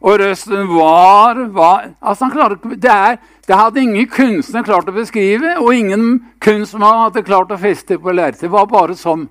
Og 0.00 0.20
røsten 0.20 0.68
var, 0.70 1.40
var 1.50 1.88
altså 2.00 2.28
det, 2.76 2.90
er, 2.90 3.16
det, 3.46 3.54
hadde 3.54 3.82
ingen 3.82 4.06
kunstner 4.06 4.62
klart 4.62 4.88
å 4.88 4.94
beskrive, 4.94 5.56
og 5.58 5.74
ingen 5.74 6.20
kunstmann 6.40 7.02
hadde 7.02 7.24
klart 7.26 7.50
å 7.50 7.58
feste 7.58 7.98
på 7.98 8.14
lerretet. 8.14 8.46
Det 8.46 8.52
var 8.52 8.70
bare 8.70 8.94
sånn. 8.94 9.26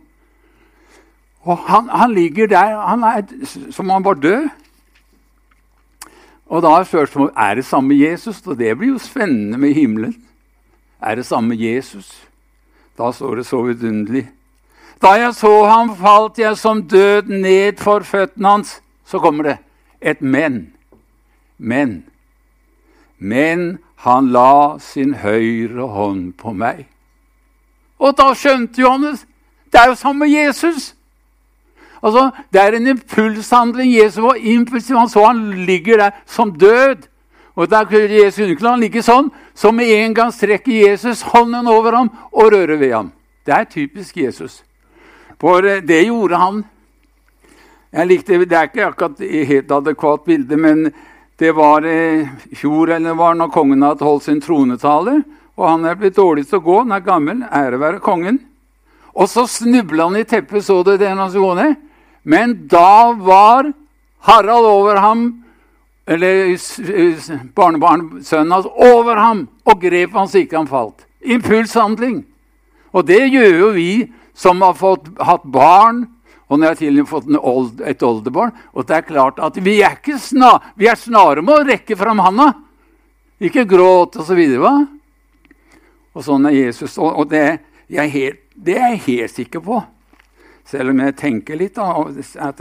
Og 1.48 1.60
han, 1.70 1.88
han, 1.88 2.12
ligger 2.12 2.50
der 2.52 2.76
han 2.84 3.06
er, 3.08 3.24
som 3.72 3.90
han 3.94 4.04
var 4.04 4.20
død. 4.20 4.50
Og 6.48 6.64
da 6.64 6.74
er 6.80 6.88
spørsmålet 6.88 7.40
er 7.40 7.60
det 7.60 7.66
samme 7.68 7.96
Jesus. 7.96 8.42
Og 8.44 8.58
det 8.60 8.74
blir 8.76 8.92
jo 8.96 9.00
spennende 9.00 9.60
med 9.60 9.76
himmelen. 9.76 10.16
Er 11.00 11.16
det 11.16 11.28
samme 11.28 11.56
Jesus? 11.56 12.12
Da 13.00 13.14
står 13.16 13.40
det 13.40 13.46
så 13.48 13.62
vidunderlig. 13.64 14.26
Da 15.00 15.14
jeg 15.16 15.36
så 15.38 15.54
ham, 15.70 15.94
falt 15.96 16.40
jeg 16.42 16.58
som 16.60 16.82
død 16.84 17.30
ned 17.32 17.80
for 17.80 18.04
føttene 18.04 18.58
hans. 18.58 18.80
Så 19.08 19.22
kommer 19.24 19.48
det 19.48 19.58
et 20.02 20.22
men. 20.22 20.74
Men 21.58 22.04
men 23.18 23.78
han 24.06 24.30
la 24.30 24.78
sin 24.80 25.16
høyre 25.24 25.88
hånd 25.90 26.36
på 26.38 26.54
meg. 26.54 26.86
Og 27.98 28.14
da 28.18 28.30
skjønte 28.38 28.82
Johannes 28.82 29.26
det 29.74 29.82
er 29.82 29.90
jo 29.90 29.96
sammen 30.00 30.20
med 30.20 30.32
Jesus. 30.32 30.94
Altså, 32.04 32.30
Det 32.54 32.62
er 32.62 32.78
en 32.78 32.88
impulshandling. 32.88 33.92
Jesus 33.94 34.24
var 34.24 34.36
impulsiv. 34.40 34.98
Han 34.98 35.10
så 35.10 35.26
han 35.26 35.66
ligger 35.66 35.98
der 35.98 36.12
som 36.26 36.52
død. 36.60 37.08
Og 37.56 37.70
der 37.70 37.84
kunne 37.84 38.24
Jesus 38.24 38.62
Han 38.62 38.80
ligge 38.80 39.02
sånn, 39.02 39.32
så 39.56 39.72
med 39.72 39.90
en 39.90 40.14
gang 40.14 40.34
strekker 40.34 40.90
Jesus 40.90 41.22
hånden 41.22 41.68
over 41.68 41.96
ham 41.96 42.12
og 42.32 42.54
rører 42.54 42.78
ved 42.78 42.94
ham. 42.94 43.12
Det 43.46 43.54
er 43.54 43.64
typisk 43.64 44.18
Jesus. 44.18 44.64
For 45.42 45.66
eh, 45.66 45.82
det 45.82 46.06
gjorde 46.06 46.38
han. 46.38 46.64
Jeg 47.92 48.08
likte, 48.08 48.38
Det 48.46 48.58
er 48.58 48.68
ikke 48.68 48.88
akkurat 48.88 49.20
helt 49.20 49.72
adekvat 49.72 50.26
bilde, 50.26 50.58
men 50.58 50.92
det 51.40 51.52
var 51.56 51.86
i 51.86 52.22
eh, 52.22 52.30
fjor 52.56 52.90
eller 52.92 53.14
var 53.14 53.36
når 53.38 53.52
kongen 53.54 53.86
hadde 53.86 54.04
holdt 54.04 54.26
sin 54.26 54.42
tronetale. 54.42 55.22
Og 55.58 55.70
han 55.70 55.86
er 55.86 55.96
blitt 55.96 56.18
dårlig 56.18 56.48
til 56.50 56.60
å 56.60 56.66
gå, 56.66 56.78
han 56.84 56.92
er 56.92 57.06
gammel, 57.06 57.44
ære 57.46 57.80
være 57.80 58.02
kongen. 58.04 58.40
Og 59.18 59.30
så 59.30 59.48
snubla 59.50 60.10
han 60.10 60.18
i 60.20 60.26
teppet, 60.28 60.66
så 60.66 60.82
du 60.84 60.98
det 60.98 61.10
han 61.10 61.30
skulle 61.30 61.54
gå 61.54 61.60
ned? 61.62 61.76
Men 62.28 62.56
da 62.70 63.14
var 63.14 63.72
Harald 64.28 64.68
over 64.68 65.00
ham, 65.02 65.24
eller 66.08 66.58
barnebarnsønnen 67.56 68.52
hans, 68.52 68.68
over 68.68 69.16
ham 69.22 69.48
og 69.66 69.82
grep 69.82 70.14
han 70.18 70.28
så 70.28 70.44
ikke 70.44 70.58
han 70.60 70.70
falt. 70.70 71.06
Impulshandling. 71.22 72.22
Og 72.92 73.08
det 73.08 73.24
gjør 73.32 73.62
jo 73.62 73.72
vi 73.78 73.92
som 74.38 74.62
har 74.62 74.76
fått, 74.78 75.10
hatt 75.22 75.46
barn, 75.50 76.06
og 76.48 76.60
når 76.60 76.72
jeg 76.72 76.80
til 76.80 76.94
og 76.94 77.02
med 77.02 77.10
fått 77.12 77.28
old, 77.38 77.82
et 77.84 78.04
oldebarn. 78.08 78.54
Og 78.72 78.88
det 78.88 78.96
er 78.96 79.08
klart 79.08 79.40
at 79.44 79.58
vi 79.60 79.82
er, 79.84 79.98
ikke 80.00 80.16
sna, 80.22 80.54
vi 80.80 80.88
er 80.88 81.00
snare 81.00 81.44
med 81.44 81.54
å 81.54 81.66
rekke 81.68 81.98
fram 82.00 82.24
handa. 82.24 82.54
Ikke 83.44 83.68
gråt 83.70 84.16
videre, 84.32 84.62
hva? 84.64 84.76
Og 86.16 86.24
sånn 86.26 86.48
er 86.50 86.56
Jesus. 86.56 86.96
Og, 86.98 87.12
og 87.20 87.28
det, 87.34 87.60
jeg 87.92 88.14
helt, 88.16 88.40
det, 88.56 88.78
er 88.80 88.96
jeg 88.96 89.04
helt 89.10 89.36
sikker 89.36 89.64
på. 89.66 89.82
Selv 90.68 90.96
om 90.96 91.04
jeg 91.04 91.18
tenker 91.20 91.60
litt. 91.60 91.76
Da, 91.76 92.56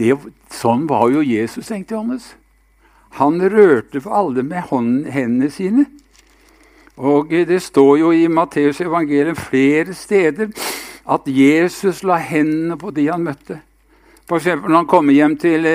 det, 0.00 0.10
sånn 0.58 0.84
var 0.90 1.06
jo 1.14 1.22
Jesus, 1.24 1.70
tenkte 1.70 1.94
Johannes. 1.94 2.34
Han 3.22 3.40
rørte 3.42 4.02
for 4.02 4.18
alle 4.18 4.42
med 4.46 4.66
hendene 5.14 5.50
sine. 5.54 5.86
Og 7.00 7.30
det 7.48 7.62
står 7.64 7.96
jo 8.02 8.10
i 8.12 8.26
Matteus 8.28 8.82
evangelium 8.82 9.38
flere 9.38 9.94
steder 9.96 10.50
at 11.06 11.26
Jesus 11.26 12.02
la 12.04 12.18
hendene 12.20 12.76
på 12.78 12.90
de 12.94 13.06
han 13.08 13.24
møtte. 13.24 13.60
F.eks. 14.28 14.46
når 14.46 14.76
han 14.76 14.86
kommer 14.86 15.16
hjem 15.16 15.36
til, 15.40 15.66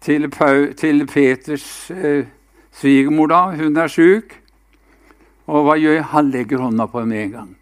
til, 0.00 0.28
til, 0.30 0.74
til 0.78 1.06
Peters 1.06 1.90
eh, 1.90 2.26
svigermor. 2.72 3.26
da, 3.26 3.40
Hun 3.56 3.76
er 3.76 3.90
sjuk. 3.90 4.36
Og 5.50 5.64
hva 5.66 5.78
gjør 5.80 5.96
jeg? 5.98 6.10
Han 6.12 6.30
legger 6.30 6.62
hånda 6.62 6.86
på 6.86 7.00
henne 7.00 7.10
med 7.10 7.22
en 7.24 7.32
gang. 7.32 7.54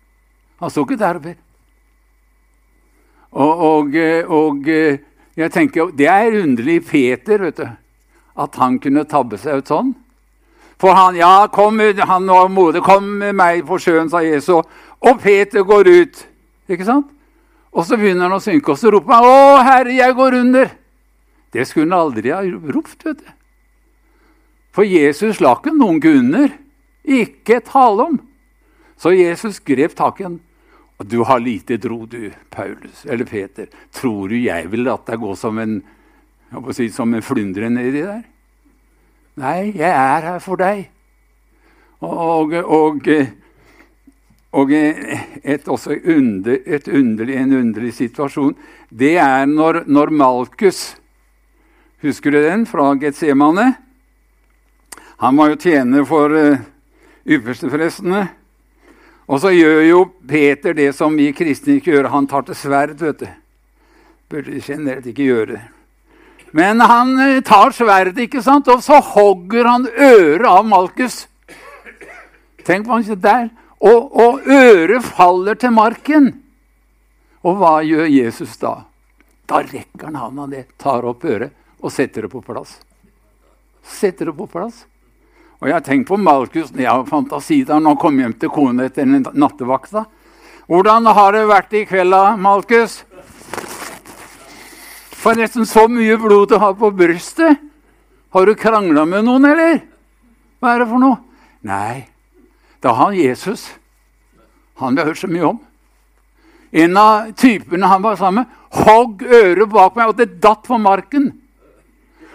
Han 0.61 0.71
står 0.71 0.89
ikke 0.89 1.01
der 1.01 1.21
og 1.21 1.23
ber. 1.23 1.39
Og, 3.31 3.63
og, 3.71 3.95
eh, 3.95 4.31
og, 4.31 4.69
eh, 4.69 4.99
jeg 5.37 5.53
tenker, 5.53 5.91
Det 5.97 6.07
er 6.07 6.43
underlig 6.43 6.87
Peter 6.87 7.39
vet 7.39 7.57
du, 7.57 7.69
at 8.39 8.55
han 8.57 8.79
kunne 8.79 9.05
tabbe 9.05 9.39
seg 9.39 9.63
ut 9.63 9.69
sånn. 9.69 9.95
For 10.79 10.95
han 10.95 11.17
ja, 11.17 11.47
kom, 11.47 11.79
han 11.81 12.31
og 12.31 12.51
modig. 12.51 12.83
'Kom 12.83 13.03
med 13.03 13.33
meg 13.35 13.67
på 13.67 13.79
sjøen', 13.79 14.11
sa 14.11 14.19
Jesus. 14.19 14.65
Og 15.01 15.21
Peter 15.21 15.63
går 15.63 15.89
ut. 15.89 16.27
Ikke 16.69 16.87
sant? 16.87 17.09
Og 17.73 17.85
så 17.87 17.99
begynner 17.99 18.29
han 18.29 18.39
å 18.39 18.43
synke, 18.43 18.73
og 18.73 18.79
så 18.81 18.91
roper 18.93 19.15
han 19.15 19.25
'Å, 19.25 19.65
Herre, 19.65 19.95
jeg 19.95 20.15
går 20.15 20.39
under'. 20.43 20.71
Det 21.53 21.67
skulle 21.67 21.91
han 21.91 22.01
aldri 22.01 22.31
ha 22.31 22.43
ropt. 22.43 23.05
vet 23.05 23.19
du. 23.19 23.33
For 24.73 24.85
Jesus 24.85 25.41
la 25.41 25.55
ikke 25.55 25.77
noen 25.77 26.01
gå 26.01 26.09
under. 26.09 26.53
Ikke 27.05 27.61
tale 27.65 28.05
om. 28.05 28.21
Så 28.97 29.15
Jesus 29.17 29.61
grep 29.61 29.95
tak 29.95 30.21
i 30.21 30.25
ham. 30.25 30.41
Du 31.07 31.23
har 31.25 31.39
lite 31.41 31.77
dro, 31.77 32.07
du, 32.07 32.33
Paulus, 32.51 33.05
eller 33.07 33.25
Peter. 33.25 33.69
Tror 33.93 34.29
du 34.29 34.37
jeg 34.37 34.71
vil 34.71 34.83
la 34.85 34.97
deg 35.07 35.21
gå 35.21 35.35
som 35.37 35.59
en, 35.59 35.83
si, 36.75 36.89
som 36.91 37.15
en 37.15 37.23
flyndre 37.23 37.71
nedi 37.71 38.03
der? 38.03 38.25
Nei, 39.39 39.73
jeg 39.79 39.91
er 39.91 40.27
her 40.27 40.41
for 40.43 40.59
deg. 40.59 40.89
Og, 42.01 42.11
og, 42.19 42.55
og 42.65 43.07
et, 44.53 45.69
også 45.69 45.99
under, 46.05 46.59
et 46.67 46.89
underlig, 46.89 47.37
en 47.37 47.53
underlig 47.53 47.93
situasjon, 47.95 48.55
det 48.89 49.19
er 49.21 49.47
når, 49.47 49.85
når 49.87 50.11
Malkus 50.11 50.97
Husker 51.99 52.31
du 52.31 52.39
den 52.39 52.63
fra 52.67 52.93
Getsemane? 52.95 53.73
Han 55.19 55.37
var 55.37 55.49
jo 55.51 55.57
tjener 55.59 56.05
for 56.07 56.31
uh, 56.31 56.61
yppersteprestene. 57.27 58.21
Og 59.27 59.41
så 59.43 59.51
gjør 59.51 59.81
jo 59.83 60.05
Peter 60.29 60.77
det 60.79 60.93
som 60.95 61.17
vi 61.19 61.33
kristne 61.35 61.81
ikke 61.81 61.97
gjør. 61.97 62.13
Han 62.13 62.29
tar 62.31 62.47
til 62.47 62.55
sverd. 62.55 62.95
vet 63.03 63.25
du. 63.25 63.27
Burde 64.31 64.61
generelt 64.63 65.07
ikke 65.11 65.27
gjøre. 65.27 65.59
Men 66.53 66.81
han 66.81 67.19
eh, 67.21 67.43
tar 67.43 67.75
sverdet, 67.77 68.23
ikke 68.25 68.43
sant? 68.43 68.69
og 68.69 68.81
så 68.83 69.01
hogger 69.05 69.67
han 69.69 69.89
øret 69.91 70.47
av 70.49 70.65
Malkus. 70.65 71.27
Tenk 72.65 72.87
på 72.87 72.95
han 72.95 73.21
der. 73.21 73.51
Og, 73.79 74.11
og 74.19 74.47
øret 74.51 75.05
faller 75.07 75.59
til 75.59 75.75
marken. 75.75 76.33
Og 77.47 77.59
hva 77.61 77.79
gjør 77.87 78.09
Jesus 78.11 78.57
da? 78.59 78.75
Da 79.49 79.63
rekker 79.65 80.11
han 80.11 80.19
handa 80.19 80.47
ned, 80.51 80.67
tar 80.77 81.07
opp 81.09 81.25
øret 81.25 81.55
og 81.79 81.93
setter 81.95 82.27
det 82.27 82.33
på 82.33 82.43
plass. 82.45 82.75
Setter 83.87 84.29
det 84.29 84.37
på 84.37 84.49
plass. 84.51 84.83
Og 85.59 85.71
jeg 85.71 85.85
tenkt 85.87 86.09
på 86.11 86.19
Malkus 86.21 86.71
når 86.75 86.83
jeg 86.85 86.91
har 86.91 87.07
fantasi 87.09 87.63
da 87.67 87.79
han 87.79 87.99
kom 87.99 88.19
hjem 88.21 88.35
til 88.39 88.53
kona 88.53 88.87
etter 88.87 89.07
nattevakta. 89.09 90.05
Hvordan 90.69 91.09
har 91.17 91.33
det 91.33 91.47
vært 91.49 91.73
i 91.79 91.87
kveld, 91.89 92.15
Malkus? 92.43 93.01
Forresten, 95.19 95.67
så 95.67 95.89
mye 95.91 96.19
blod 96.21 96.53
du 96.53 96.59
har 96.61 96.77
på 96.79 96.91
brystet. 96.95 97.59
Har 98.31 98.47
du 98.47 98.55
krangla 98.55 99.07
med 99.09 99.25
noen, 99.27 99.49
eller? 99.49 99.81
Hva 100.61 100.75
er 100.75 100.85
det 100.85 100.89
for 100.91 101.03
noe? 101.03 101.17
Nei, 101.67 102.05
det 102.83 102.95
har 102.95 103.13
Jesus. 103.13 103.69
Han 104.79 104.95
vi 104.95 105.03
har 105.03 105.11
hørt 105.11 105.19
så 105.19 105.31
mye 105.31 105.49
om. 105.49 105.59
En 106.71 106.97
av 107.01 107.33
typene 107.33 107.89
han 107.89 108.05
var 108.05 108.19
sammen 108.21 108.47
hogg 108.77 109.23
øret 109.25 109.71
bak 109.73 109.97
meg, 109.97 110.11
og 110.11 110.19
det 110.19 110.41
datt 110.43 110.67
på 110.67 110.79
marken. 110.79 111.31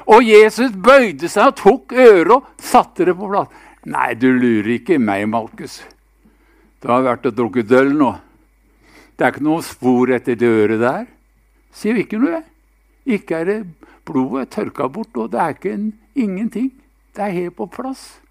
Og 0.09 0.25
Jesus 0.25 0.73
bøyde 0.73 1.29
seg 1.31 1.51
og 1.51 1.59
tok 1.59 1.93
øret 1.93 2.33
og 2.35 2.49
satte 2.59 3.05
det 3.07 3.15
på 3.15 3.29
plass. 3.29 3.51
Nei, 3.87 4.13
du 4.15 4.29
lurer 4.31 4.77
ikke 4.77 4.97
meg, 4.99 5.27
Malkus. 5.29 5.81
Du 6.81 6.89
har 6.91 7.03
vært 7.05 7.27
og 7.29 7.35
drukket 7.37 7.71
øl 7.77 7.93
nå. 7.95 8.11
Det 9.15 9.25
er 9.25 9.35
ikke 9.35 9.45
noe 9.45 9.63
spor 9.63 10.11
etter 10.15 10.35
det 10.39 10.49
øret 10.49 10.81
der. 10.81 11.05
Sier 11.75 11.95
vi 11.95 12.03
ikke 12.03 12.19
noe? 12.19 12.41
Ikke 13.05 13.39
er 13.39 13.49
det 13.49 13.57
blodet 14.07 14.49
tørka 14.51 14.89
bort, 14.91 15.15
og 15.15 15.31
det 15.31 15.39
er 15.39 15.55
ikke 15.55 15.73
en, 15.75 15.91
ingenting. 16.15 16.71
Det 17.15 17.23
er 17.23 17.37
helt 17.37 17.55
på 17.59 17.67
plass. 17.71 18.22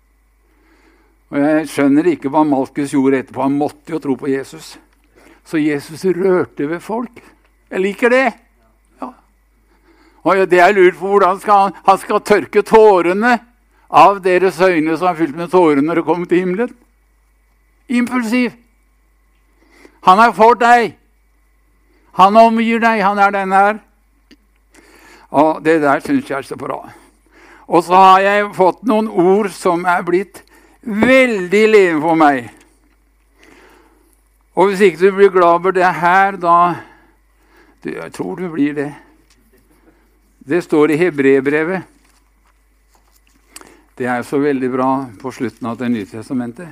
Og 1.32 1.38
Jeg 1.40 1.68
skjønner 1.72 2.10
ikke 2.10 2.28
hva 2.28 2.42
Malkus 2.44 2.92
gjorde 2.92 3.22
etterpå. 3.22 3.40
Han 3.46 3.54
måtte 3.56 3.94
jo 3.94 4.00
tro 4.04 4.16
på 4.20 4.28
Jesus. 4.28 4.74
Så 5.48 5.56
Jesus 5.56 6.04
rørte 6.04 6.66
ved 6.68 6.82
folk. 6.84 7.22
Jeg 7.72 7.80
liker 7.80 8.12
det. 8.12 8.26
Ja. 9.00 9.08
Og 10.28 10.42
det 10.50 10.60
jeg 10.60 10.76
lurer 10.76 10.98
på, 10.98 11.08
hvordan 11.14 11.40
skal 11.40 11.62
han, 11.62 11.78
han 11.86 11.98
skal 12.02 12.20
tørke 12.20 12.62
tårene 12.68 13.38
av 13.88 14.20
deres 14.24 14.60
øyne 14.60 14.98
som 14.98 15.08
er 15.08 15.18
fylt 15.22 15.36
med 15.36 15.50
tårer 15.52 15.80
når 15.80 16.02
de 16.02 16.04
kommer 16.04 16.28
til 16.28 16.44
himmelen. 16.44 16.76
Impulsiv. 17.88 18.52
Han 20.04 20.20
er 20.20 20.36
for 20.36 20.60
deg. 20.60 20.98
Han 22.20 22.36
omgir 22.36 22.84
deg. 22.84 23.00
Han 23.00 23.18
er 23.18 23.32
den 23.32 23.56
her. 23.56 23.80
Og 25.32 25.64
det 25.64 25.80
der 25.80 26.04
syns 26.04 26.28
jeg 26.28 26.42
er 26.42 26.44
så 26.44 26.60
bra. 26.60 26.82
Og 27.72 27.84
så 27.88 27.96
har 27.96 28.20
jeg 28.20 28.50
fått 28.52 28.82
noen 28.84 29.08
ord 29.08 29.48
som 29.56 29.86
er 29.88 30.04
blitt 30.04 30.44
veldig 30.82 31.62
levende 31.68 32.02
for 32.02 32.18
meg. 32.18 32.50
Og 34.52 34.68
hvis 34.68 34.82
ikke 34.84 35.00
du 35.00 35.16
blir 35.16 35.32
glad 35.32 35.60
over 35.60 35.70
det 35.72 35.94
her, 35.94 36.36
da 36.36 36.74
Jeg 37.84 38.12
tror 38.12 38.36
du 38.36 38.48
blir 38.48 38.74
det. 38.74 38.92
Det 40.38 40.62
står 40.62 40.90
i 40.90 40.96
Hebrebrevet. 40.96 41.82
Det 43.98 44.06
er 44.06 44.22
så 44.22 44.38
veldig 44.38 44.70
bra 44.70 45.06
på 45.20 45.30
slutten 45.30 45.66
av 45.66 45.78
Det 45.78 45.88
nye 45.90 46.06
testamentet. 46.06 46.68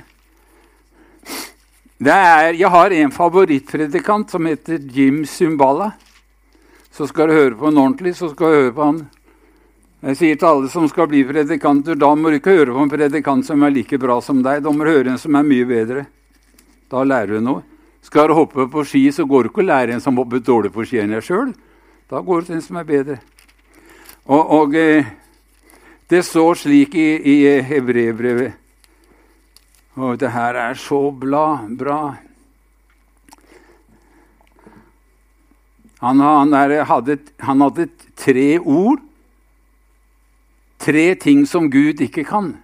Er, 2.01 2.53
jeg 2.53 2.69
har 2.69 2.91
en 2.91 3.11
favorittpredikant 3.11 4.31
som 4.31 4.45
heter 4.45 4.79
Jim 4.79 5.25
Zumbala. 5.25 5.91
Så 6.91 7.07
skal 7.07 7.27
du 7.27 7.33
høre 7.33 7.55
på 7.55 7.65
han 7.65 7.77
ordentlig, 7.77 8.15
så 8.15 8.29
skal 8.31 8.47
du 8.47 8.55
høre 8.55 8.73
på 8.73 8.83
han. 8.83 9.03
Jeg 10.01 10.17
sier 10.17 10.37
til 10.39 10.47
alle 10.49 10.69
som 10.73 10.87
skal 10.89 11.05
bli 11.11 11.19
predikanter, 11.29 11.93
da 11.93 12.07
må 12.17 12.31
du 12.31 12.39
ikke 12.39 12.55
høre 12.55 12.73
på 12.73 12.85
en 12.87 12.89
predikant 12.89 13.45
som 13.45 13.61
er 13.61 13.73
like 13.75 13.99
bra 14.01 14.15
som 14.25 14.39
deg. 14.41 14.63
Da 14.65 14.71
må 14.73 14.81
du 14.81 14.89
høre 14.89 15.11
en 15.13 15.19
som 15.21 15.35
er 15.37 15.45
mye 15.45 15.67
bedre. 15.69 16.07
Da 16.89 17.03
lærer 17.05 17.35
du 17.37 17.45
noe. 17.45 17.61
Skal 18.01 18.31
du 18.31 18.33
hoppe 18.33 18.65
på 18.65 18.81
ski, 18.81 19.03
så 19.13 19.27
går 19.29 19.45
du 19.45 19.49
ikke 19.51 19.61
og 19.61 19.67
lærer 19.69 19.93
en 19.93 20.01
som 20.01 20.17
hopper 20.17 20.41
dårlig 20.41 20.71
på 20.73 20.87
ski 20.89 21.03
enn 21.03 21.13
deg 21.13 21.21
sjøl. 21.21 21.51
Da 22.09 22.23
går 22.25 22.41
du 22.41 22.49
til 22.49 22.57
en 22.57 22.63
som 22.65 22.79
er 22.81 22.87
bedre. 22.87 23.19
Og, 24.25 24.41
og 24.41 24.73
eh, 24.75 25.05
Det 26.09 26.23
står 26.25 26.57
slik 26.63 26.97
i, 26.97 27.21
i 27.21 27.35
Hebrevbrevet. 27.61 28.57
Og 30.01 30.17
det 30.19 30.31
her 30.33 30.57
er 30.57 30.73
så 30.73 31.11
bla, 31.11 31.61
bra. 31.77 32.15
Han, 36.01 36.19
han, 36.19 36.53
er, 36.57 36.83
hadde, 36.89 37.19
han 37.39 37.61
hadde 37.61 37.87
tre 38.17 38.57
ord. 38.59 39.05
Tre 40.81 41.15
ting 41.15 41.45
som 41.47 41.69
Gud 41.69 42.01
ikke 42.01 42.23
kan. 42.25 42.55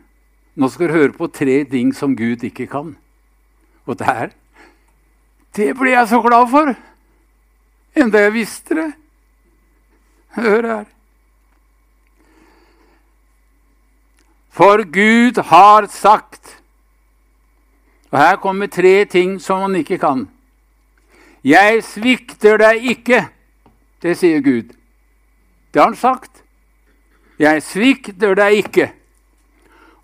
Nå 0.58 0.70
skal 0.74 0.90
du 0.90 0.96
høre 0.96 1.14
på 1.14 1.28
tre 1.30 1.62
ting 1.70 1.92
som 1.94 2.16
Gud 2.18 2.42
ikke 2.48 2.66
kan. 2.68 2.96
Og 3.86 4.00
det 4.00 4.08
her 4.08 4.30
Det 5.56 5.74
ble 5.78 5.92
jeg 5.92 6.08
så 6.08 6.22
glad 6.22 6.50
for! 6.50 6.76
Enda 7.98 8.20
jeg 8.22 8.34
visste 8.34 8.76
det. 8.76 8.92
Hør 10.38 10.68
her. 10.68 10.86
For 14.50 14.82
Gud 14.86 15.42
har 15.44 15.86
sagt 15.86 16.58
Og 18.12 18.18
her 18.20 18.36
kommer 18.36 18.68
tre 18.68 19.06
ting 19.06 19.42
som 19.42 19.62
han 19.62 19.76
ikke 19.76 19.98
kan. 19.98 20.28
Jeg 21.44 21.84
svikter 21.84 22.58
deg 22.58 22.86
ikke. 22.96 23.28
Det 24.02 24.18
sier 24.18 24.40
Gud. 24.42 24.74
Det 25.74 25.82
har 25.82 25.90
han 25.92 26.00
sagt. 26.00 26.47
Jeg 27.38 27.62
svikter 27.63 28.36
deg 28.38 28.63
ikke. 28.63 28.88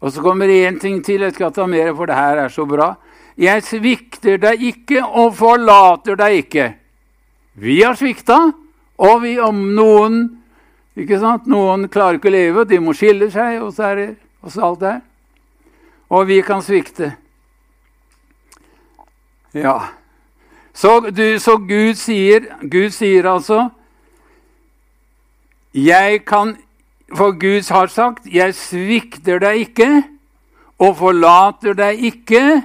Og 0.03 0.11
så 0.11 0.21
kommer 0.21 0.47
det 0.47 0.61
én 0.67 0.79
ting 0.79 0.99
til. 1.05 1.21
Jeg 1.21 1.33
skal 1.33 1.53
ta 1.53 1.65
mer, 1.67 1.93
for 1.95 2.09
det 2.09 2.15
her 2.15 2.43
er 2.43 2.53
så 2.53 2.65
bra. 2.69 2.93
Jeg 3.39 3.63
svikter 3.65 4.37
deg 4.37 4.61
ikke 4.61 5.01
og 5.03 5.33
forlater 5.37 6.19
deg 6.19 6.43
ikke. 6.43 6.67
Vi 7.53 7.81
har 7.81 7.95
svikta, 7.97 8.51
og 8.97 9.21
vi 9.23 9.37
om 9.41 9.63
noen 9.75 10.21
ikke 10.97 11.17
sant? 11.21 11.47
Noen 11.49 11.87
klarer 11.89 12.19
ikke 12.19 12.29
å 12.29 12.35
leve, 12.35 12.65
de 12.69 12.77
må 12.81 12.93
skille 12.97 13.31
seg, 13.33 13.61
og 13.63 13.73
så 13.73 13.89
er 13.89 13.95
det 13.97 14.09
og 14.43 14.51
så 14.51 14.65
alt 14.67 14.79
det 14.81 14.95
Og 16.09 16.27
vi 16.27 16.41
kan 16.43 16.61
svikte. 16.61 17.13
Ja. 19.53 19.77
Så, 20.73 20.99
du, 20.99 21.39
så 21.39 21.57
Gud, 21.57 21.95
sier, 21.95 22.49
Gud 22.61 22.89
sier 22.91 23.29
altså 23.29 23.69
Jeg 25.73 26.25
kan 26.25 26.55
for 27.17 27.31
Gud 27.31 27.69
har 27.69 27.87
sagt, 27.87 28.25
'Jeg 28.25 28.55
svikter 28.55 29.39
deg 29.39 29.55
ikke 29.67 30.03
og 30.79 30.97
forlater 30.97 31.73
deg 31.73 31.99
ikke'. 31.99 32.63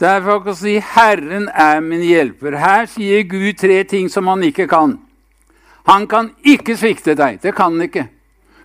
Derfor 0.00 0.38
kan 0.38 0.52
jeg 0.52 0.56
si 0.56 0.78
'Herren 0.78 1.48
er 1.54 1.80
min 1.80 2.00
hjelper'. 2.00 2.58
Her 2.58 2.86
sier 2.86 3.22
Gud 3.22 3.52
tre 3.58 3.84
ting 3.84 4.10
som 4.10 4.26
han 4.26 4.42
ikke 4.42 4.68
kan. 4.68 4.98
Han 5.86 6.06
kan 6.06 6.30
ikke 6.44 6.76
svikte 6.76 7.14
deg. 7.14 7.42
Det 7.42 7.54
kan 7.54 7.72
han 7.72 7.82
ikke. 7.82 8.08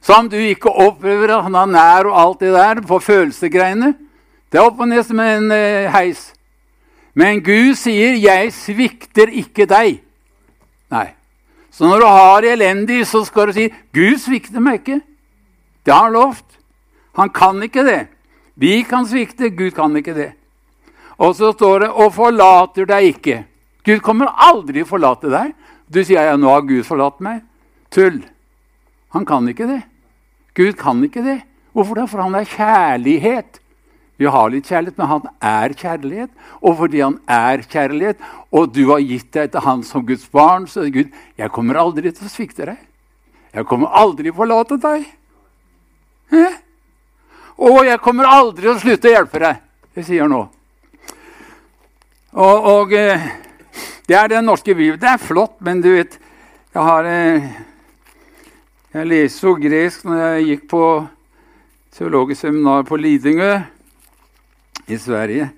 Så 0.01 0.13
om 0.13 0.29
du 0.29 0.35
ikke 0.35 0.71
opplever 0.71 1.37
at 1.37 1.43
han 1.43 1.55
er 1.55 1.65
nær 1.65 2.07
og 2.07 2.21
alt 2.21 2.39
det 2.39 2.53
der 2.53 2.81
på 2.81 2.99
følelsesgreiene 2.99 3.95
Det 4.51 4.57
er 4.57 4.65
opp 4.65 4.79
og 4.79 4.87
ned 4.87 5.03
som 5.03 5.19
en 5.19 5.51
eh, 5.51 5.91
heis. 5.91 6.33
Men 7.13 7.43
Gud 7.43 7.75
sier 7.75 8.15
'Jeg 8.15 8.53
svikter 8.53 9.27
ikke 9.27 9.65
deg'. 9.65 10.08
Så 11.79 11.87
når 11.87 12.01
du 12.03 12.05
har 12.11 12.41
det 12.43 12.49
elendig, 12.57 13.05
så 13.07 13.21
skal 13.23 13.47
du 13.47 13.53
si 13.55 13.69
'Gud 13.95 14.17
svikter 14.19 14.59
meg 14.59 14.81
ikke'. 14.81 14.99
Det 15.85 15.93
har 15.93 16.09
han 16.09 16.13
lovt. 16.13 16.59
Han 17.15 17.29
kan 17.29 17.63
ikke 17.63 17.85
det. 17.87 18.07
Vi 18.55 18.81
kan 18.83 19.07
svikte, 19.07 19.49
Gud 19.49 19.71
kan 19.71 19.95
ikke 19.95 20.13
det. 20.13 20.33
Og 21.17 21.35
så 21.35 21.53
står 21.55 21.79
det 21.79 21.89
'og 21.89 22.13
forlater 22.13 22.85
deg 22.85 23.15
ikke'. 23.15 23.43
Gud 23.85 23.99
kommer 23.99 24.27
aldri 24.27 24.83
forlate 24.83 25.31
deg. 25.31 25.53
Du 25.87 26.03
sier 26.03 26.21
ja, 26.21 26.35
'nå 26.35 26.49
har 26.49 26.67
Gud 26.67 26.83
forlatt 26.83 27.21
meg'. 27.21 27.41
Tull. 27.91 28.25
Han 29.15 29.25
kan 29.25 29.47
ikke 29.47 29.67
det. 29.67 29.81
Gud 30.53 30.73
kan 30.73 31.03
ikke 31.03 31.23
det. 31.23 31.41
Hvorfor 31.71 31.95
det? 31.95 32.09
For 32.09 32.21
han 32.21 32.35
er 32.35 32.43
kjærlighet. 32.43 33.59
Vi 34.19 34.27
har 34.27 34.49
litt 34.51 34.67
kjærlighet, 34.67 34.97
men 34.99 35.07
han 35.07 35.27
er 35.39 35.73
kjærlighet. 35.79 36.31
Og 36.59 36.75
fordi 36.81 36.99
han 36.99 37.15
er 37.31 37.63
kjærlighet, 37.63 38.19
og 38.51 38.73
du 38.75 38.81
har 38.89 38.99
gitt 38.99 39.31
deg 39.31 39.53
til 39.53 39.63
han 39.63 39.83
som 39.87 40.03
Guds 40.05 40.25
barn, 40.27 40.67
så 40.67 40.81
er 40.81 40.89
det 40.89 40.95
Gud 40.97 41.13
Jeg 41.39 41.51
kommer 41.55 41.79
aldri 41.79 42.11
til 42.11 42.27
å 42.27 42.31
svikte 42.31 42.67
deg. 42.67 42.81
Jeg 43.55 43.65
kommer 43.69 43.95
aldri 43.95 44.27
til 44.27 44.35
å 44.35 44.39
forlate 44.41 44.79
deg. 44.83 45.07
Eh? 46.35 46.59
Og 47.63 47.79
jeg 47.87 48.03
kommer 48.03 48.27
aldri 48.27 48.67
til 48.67 48.75
å 48.75 48.81
slutte 48.83 49.07
å 49.07 49.15
hjelpe 49.15 49.43
deg. 49.45 49.63
Det 49.95 50.05
sier 50.07 50.27
han 50.27 50.35
nå. 50.35 50.43
Og, 52.35 52.69
og 52.75 52.93
eh, 52.93 53.31
det 54.09 54.19
er 54.19 54.35
den 54.35 54.45
norske 54.51 54.75
bibelen. 54.75 54.99
Det 54.99 55.13
er 55.15 55.23
flott, 55.23 55.55
men 55.63 55.79
du 55.81 55.93
vet 55.95 56.19
Jeg 56.75 56.83
har 56.85 57.07
eh, 57.09 57.49
Jeg 58.93 59.07
leser 59.07 59.47
jo 59.47 59.57
gresk 59.57 60.05
når 60.05 60.21
jeg 60.21 60.47
gikk 60.51 60.69
på 60.69 60.83
teologisk 61.95 62.43
seminar 62.43 62.83
på 62.85 62.99
Lidingø 62.99 63.53
i 64.89 64.97
Sverige. 64.97 65.49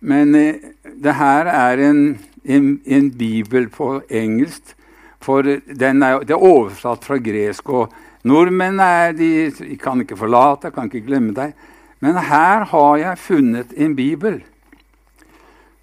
Men 0.00 0.34
eh, 0.34 0.54
det 1.02 1.14
her 1.16 1.48
er 1.50 1.82
en, 1.88 2.00
en, 2.44 2.80
en, 2.84 3.10
bibel 3.10 3.68
på 3.68 4.00
engelsk. 4.10 4.74
For 5.24 5.42
den 5.42 6.02
er, 6.02 6.20
det 6.20 6.36
er 6.36 6.48
oversatt 6.48 7.04
fra 7.04 7.16
gresk. 7.16 7.68
og 7.68 7.92
Nordmenn 8.24 8.80
er, 8.80 9.12
de, 9.12 9.76
kan 9.80 10.00
ikke 10.00 10.16
forlate, 10.16 10.72
kan 10.72 10.90
ikke 10.90 11.06
glemme 11.06 11.32
deg. 11.36 11.54
Men 12.00 12.20
her 12.20 12.66
har 12.68 12.96
jeg 13.00 13.18
funnet 13.18 13.72
en 13.76 13.96
bibel 13.96 14.42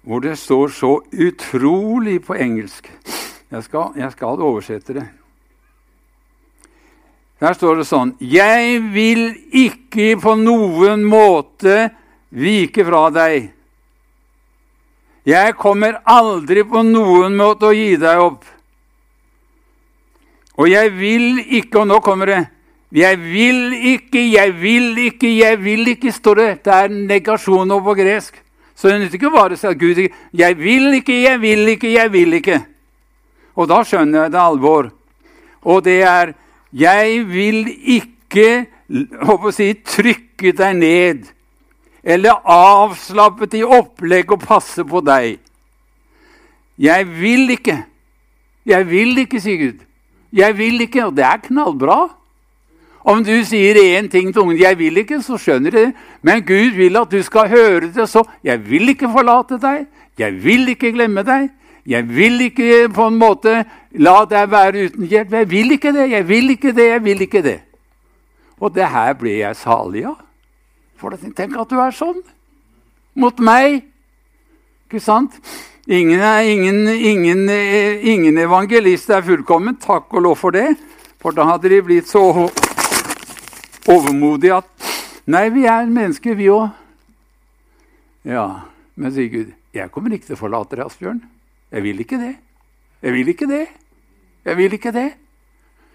hvor 0.02 0.18
det 0.18 0.34
står 0.38 0.72
så 0.74 0.96
utrolig 1.14 2.16
på 2.26 2.34
engelsk. 2.34 2.88
Jeg 3.50 3.62
skal, 3.62 3.92
jeg 3.96 4.12
skal 4.12 4.40
oversette 4.42 4.94
det. 4.96 5.04
Der 7.42 7.54
står 7.58 7.80
det 7.80 7.86
sånn 7.88 8.12
Jeg 8.22 8.78
vil 8.94 9.32
ikke 9.50 10.14
på 10.22 10.34
noen 10.38 11.02
måte 11.06 11.90
vike 12.32 12.84
fra 12.86 13.08
deg. 13.12 13.50
Jeg 15.28 15.54
kommer 15.60 16.00
aldri 16.08 16.64
på 16.66 16.82
noen 16.82 17.36
måte 17.38 17.68
å 17.68 17.76
gi 17.76 17.94
deg 18.00 18.22
opp. 18.22 18.42
Og 20.58 20.68
jeg 20.68 20.90
vil 20.92 21.38
ikke 21.58 21.80
Og 21.80 21.88
nå 21.88 22.00
kommer 22.04 22.28
det. 22.28 22.42
Jeg 22.92 23.16
vil 23.16 23.72
ikke, 23.72 24.20
jeg 24.20 24.52
vil 24.60 24.98
ikke, 25.06 25.28
jeg 25.32 25.58
vil 25.62 25.86
ikke, 25.94 26.12
står 26.12 26.36
det. 26.36 26.50
Det 26.64 26.72
er 26.74 26.90
negasjon 26.92 27.70
over 27.70 27.92
på 27.92 28.02
gresk. 28.02 28.36
Så 28.76 28.90
det 28.90 28.98
nytter 29.00 29.16
ikke 29.16 29.30
bare 29.32 29.56
å 29.56 29.60
si 29.60 29.68
at 29.68 29.78
Gud 29.78 29.98
ikke 30.02 30.16
Jeg 30.36 30.56
vil 30.58 30.98
ikke, 30.98 31.16
jeg 31.22 31.40
vil 31.40 31.68
ikke, 31.72 31.92
jeg 31.92 32.12
vil 32.12 32.36
ikke. 32.36 32.58
Og 33.56 33.68
da 33.70 33.80
skjønner 33.84 34.26
jeg 34.26 34.32
det 34.34 34.40
alvor. 34.42 34.90
Og 35.62 35.84
det 35.84 36.02
er 36.02 36.34
Jeg 36.72 37.24
vil 37.28 37.68
ikke 37.96 38.66
håper 39.22 39.48
å 39.48 39.54
si, 39.54 39.72
trykke 39.72 40.52
deg 40.56 40.76
ned 40.76 41.32
eller 42.04 42.42
avslappet 42.44 43.54
i 43.54 43.62
opplegg 43.62 44.32
og 44.34 44.42
passe 44.42 44.84
på 44.84 45.00
deg. 45.06 45.38
Jeg 46.78 47.06
vil 47.06 47.50
ikke. 47.54 47.78
Jeg 48.66 48.88
vil 48.90 49.18
ikke, 49.22 49.40
sier 49.42 49.60
Gud. 49.60 49.86
Jeg 50.32 50.56
vil 50.58 50.80
ikke, 50.80 51.06
og 51.06 51.16
det 51.16 51.24
er 51.26 51.42
knallbra. 51.46 52.00
Om 53.02 53.24
du 53.26 53.34
sier 53.44 53.74
én 53.74 54.08
ting 54.08 54.32
til 54.32 54.42
ungen 54.42 54.58
'jeg 54.58 54.78
vil 54.78 54.96
ikke', 54.96 55.22
så 55.22 55.36
skjønner 55.36 55.70
de 55.70 55.78
det. 55.78 55.94
Men 56.22 56.42
Gud 56.46 56.76
vil 56.76 56.96
at 56.96 57.10
du 57.10 57.22
skal 57.22 57.48
høre 57.48 57.92
det, 57.92 58.08
så 58.08 58.22
'jeg 58.44 58.70
vil 58.70 58.88
ikke 58.88 59.10
forlate 59.10 59.58
deg', 59.58 59.86
'jeg 60.18 60.44
vil 60.44 60.68
ikke 60.68 60.92
glemme 60.92 61.22
deg', 61.22 61.50
'jeg 61.86 62.08
vil 62.08 62.40
ikke 62.40 62.88
på 62.94 63.06
en 63.06 63.18
måte 63.18 63.64
la 63.92 64.24
deg 64.24 64.50
være 64.50 64.84
uten 64.86 65.06
hjelp'. 65.06 65.32
Jeg 65.32 65.50
vil 65.50 65.70
ikke 65.70 65.92
det, 65.92 66.10
jeg 66.10 66.28
vil 66.28 66.50
ikke 66.50 66.72
det, 66.72 66.88
jeg 66.88 67.04
vil 67.04 67.20
ikke 67.20 67.42
det. 67.42 67.60
Og 68.60 68.74
det 68.74 68.88
her 68.88 69.12
ble 69.12 69.38
jeg 69.38 69.56
salig 69.56 70.06
av. 70.06 70.31
For 71.02 71.18
tenk 71.18 71.56
at 71.58 71.70
du 71.72 71.80
er 71.82 71.94
sånn 71.94 72.20
mot 73.18 73.40
meg. 73.42 73.82
Ikke 74.86 75.02
sant? 75.02 75.34
Ingen, 75.90 76.22
ingen, 76.46 76.86
ingen, 76.94 77.48
ingen, 77.50 78.38
evangelist 78.38 79.10
er 79.10 79.24
fullkommen. 79.26 79.80
Takk 79.82 80.14
og 80.14 80.22
lov 80.28 80.38
for 80.38 80.54
det. 80.54 80.76
For 81.18 81.34
da 81.34 81.48
hadde 81.48 81.72
de 81.72 81.80
blitt 81.82 82.10
så 82.10 82.22
overmodige 83.90 84.60
at 84.60 84.70
Nei, 85.22 85.44
vi 85.54 85.62
er 85.70 85.86
mennesker, 85.86 86.34
vi 86.34 86.48
òg. 86.50 86.72
Ja, 88.26 88.66
men 88.98 89.12
sier 89.14 89.28
Gud, 89.30 89.52
jeg 89.70 89.90
kommer 89.94 90.10
ikke 90.16 90.26
til 90.26 90.34
å 90.34 90.40
forlate 90.40 90.74
deg, 90.74 90.88
Asbjørn. 90.88 91.20
Jeg 91.70 91.84
vil 91.84 92.02
ikke 92.02 92.18
det. 92.18 92.32
Jeg 93.06 93.14
vil 93.14 93.30
ikke 93.30 93.46
det. 93.46 93.60
Jeg 94.42 94.58
vil 94.58 94.74
ikke 94.74 94.92
det. 94.96 95.06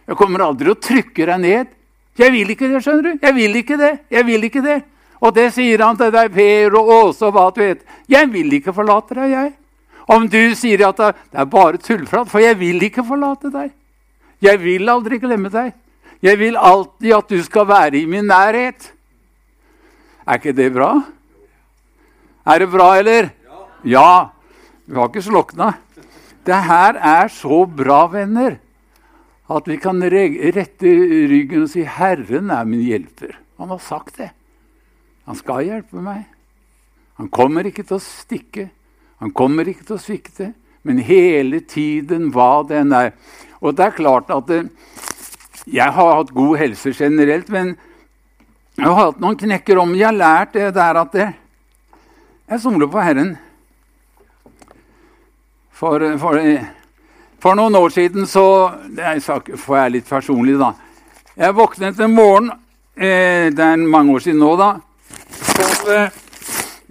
Jeg 0.07 0.19
kommer 0.19 0.45
aldri 0.45 0.71
å 0.71 0.79
trykke 0.79 1.27
deg 1.27 1.43
ned. 1.43 1.75
Jeg 2.17 2.33
vil 2.33 2.55
ikke 2.55 2.71
det, 2.71 2.79
skjønner 2.85 3.03
du. 3.03 3.25
Jeg 3.27 3.35
vil 3.35 3.59
ikke 3.59 3.77
det. 3.83 3.91
Jeg 4.15 4.27
vil 4.31 4.47
ikke 4.47 4.63
det. 4.63 4.77
Og 5.21 5.33
det 5.33 5.49
sier 5.55 5.81
han 5.81 5.97
til 5.97 6.11
deg, 6.13 6.29
Per 6.33 6.75
og 6.77 6.91
Åse 6.97 7.25
og 7.25 7.33
hva 7.33 7.47
du 7.53 7.61
vet. 7.63 7.81
Jeg 8.09 8.29
vil 8.33 8.53
ikke 8.59 8.75
forlate 8.75 9.17
deg, 9.17 9.33
jeg. 9.33 9.53
Om 10.07 10.27
du 10.31 10.41
sier 10.55 10.85
at 10.87 10.99
det 11.01 11.13
er 11.33 11.49
bare 11.51 11.81
tullprat, 11.81 12.29
for 12.31 12.39
jeg 12.39 12.55
vil 12.59 12.83
ikke 12.85 13.03
forlate 13.07 13.51
deg. 13.51 13.73
Jeg 14.43 14.61
vil 14.61 14.89
aldri 14.89 15.17
glemme 15.19 15.49
deg. 15.51 15.73
Jeg 16.23 16.39
vil 16.39 16.57
alltid 16.57 17.13
at 17.17 17.33
du 17.33 17.41
skal 17.45 17.67
være 17.69 17.99
i 17.99 18.05
min 18.09 18.29
nærhet. 18.29 18.91
Er 20.27 20.39
ikke 20.39 20.55
det 20.55 20.69
bra? 20.75 20.91
Er 22.47 22.63
det 22.63 22.69
bra, 22.71 22.93
eller? 22.99 23.29
Ja. 23.83 24.29
Du 24.87 24.95
har 24.95 25.09
ikke 25.09 25.25
slokna. 25.25 25.73
Det 26.47 26.55
her 26.63 26.95
er 26.95 27.27
så 27.27 27.65
bra, 27.65 28.05
venner, 28.07 28.59
At 29.49 29.67
vi 29.67 29.77
kan 29.79 30.01
rette 30.03 30.89
ryggen 31.31 31.63
og 31.63 31.69
si 31.69 31.83
'Herren 31.83 32.49
er 32.51 32.65
min 32.65 32.83
hjelper'. 32.83 33.35
Han 33.57 33.69
har 33.69 33.77
sagt 33.77 34.17
det. 34.17 34.31
Han 35.27 35.35
skal 35.35 35.65
hjelpe 35.67 36.01
meg. 36.01 36.23
Han 37.19 37.27
kommer 37.33 37.67
ikke 37.67 37.83
til 37.83 37.97
å 37.97 38.03
stikke. 38.03 38.69
Han 39.19 39.33
kommer 39.35 39.67
ikke 39.67 39.85
til 39.87 39.97
å 39.97 40.01
svikte. 40.01 40.51
Men 40.87 41.01
hele 41.03 41.59
tiden 41.67 42.29
hva 42.31 42.61
den 42.67 42.93
er. 42.95 43.11
Og 43.59 43.75
det 43.75 43.87
er 43.87 43.97
klart 43.97 44.31
at 44.31 44.47
det, 44.47 44.61
jeg 45.67 45.91
har 45.91 46.13
hatt 46.15 46.31
god 46.31 46.57
helse 46.61 46.93
generelt, 46.95 47.49
men 47.51 47.73
jeg 48.77 48.85
har 48.85 49.09
hatt 49.09 49.19
noen 49.19 49.35
knekker 49.39 49.81
om. 49.81 49.95
Jeg 49.97 50.07
har 50.07 50.15
lært 50.15 50.53
det 50.55 50.69
der 50.77 51.01
at 51.01 51.11
det, 51.11 51.27
jeg 52.47 52.63
somler 52.63 52.87
på 52.87 53.03
Herren. 53.03 53.33
For, 55.77 56.01
for, 56.21 56.39
for, 57.43 57.57
noen 57.59 57.75
år 57.77 57.91
siden 57.93 58.25
så 58.25 58.45
jeg 58.97 59.21
Får 59.21 59.75
jeg 59.77 59.91
litt 59.93 60.07
personlig, 60.09 60.55
da. 60.57 60.71
Jeg 61.37 61.53
våknet 61.53 61.99
en 62.01 62.15
morgen 62.17 62.47
eh, 62.95 63.53
Det 63.53 63.61
er 63.61 63.83
mange 63.83 64.15
år 64.15 64.23
siden 64.25 64.39
nå, 64.41 64.55
da. 64.57 64.71
Som, 65.41 65.91
eh, 65.93 66.11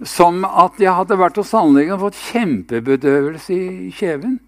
som 0.03 0.43
at 0.45 0.79
jeg 0.79 0.93
hadde 0.93 1.17
vært 1.19 1.39
hos 1.41 1.53
tannlegen 1.55 1.97
og 1.97 2.07
fått 2.07 2.21
kjempebedøvelse 2.31 3.53
i 3.53 3.91
kjeven. 3.95 4.39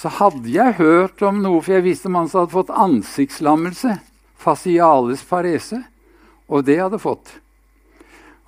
Så 0.00 0.08
hadde 0.16 0.48
jeg 0.48 0.78
hørt 0.78 1.20
om 1.26 1.42
noe, 1.44 1.60
for 1.60 1.76
jeg 1.76 1.84
visste 1.84 2.08
om 2.08 2.16
han 2.16 2.28
som 2.30 2.44
hadde 2.44 2.56
fått 2.56 2.72
ansiktslammelse. 2.72 3.98
Facialis 4.40 5.24
parese. 5.28 5.82
Og 6.48 6.64
det 6.64 6.78
hadde 6.80 6.98
fått. 6.98 7.34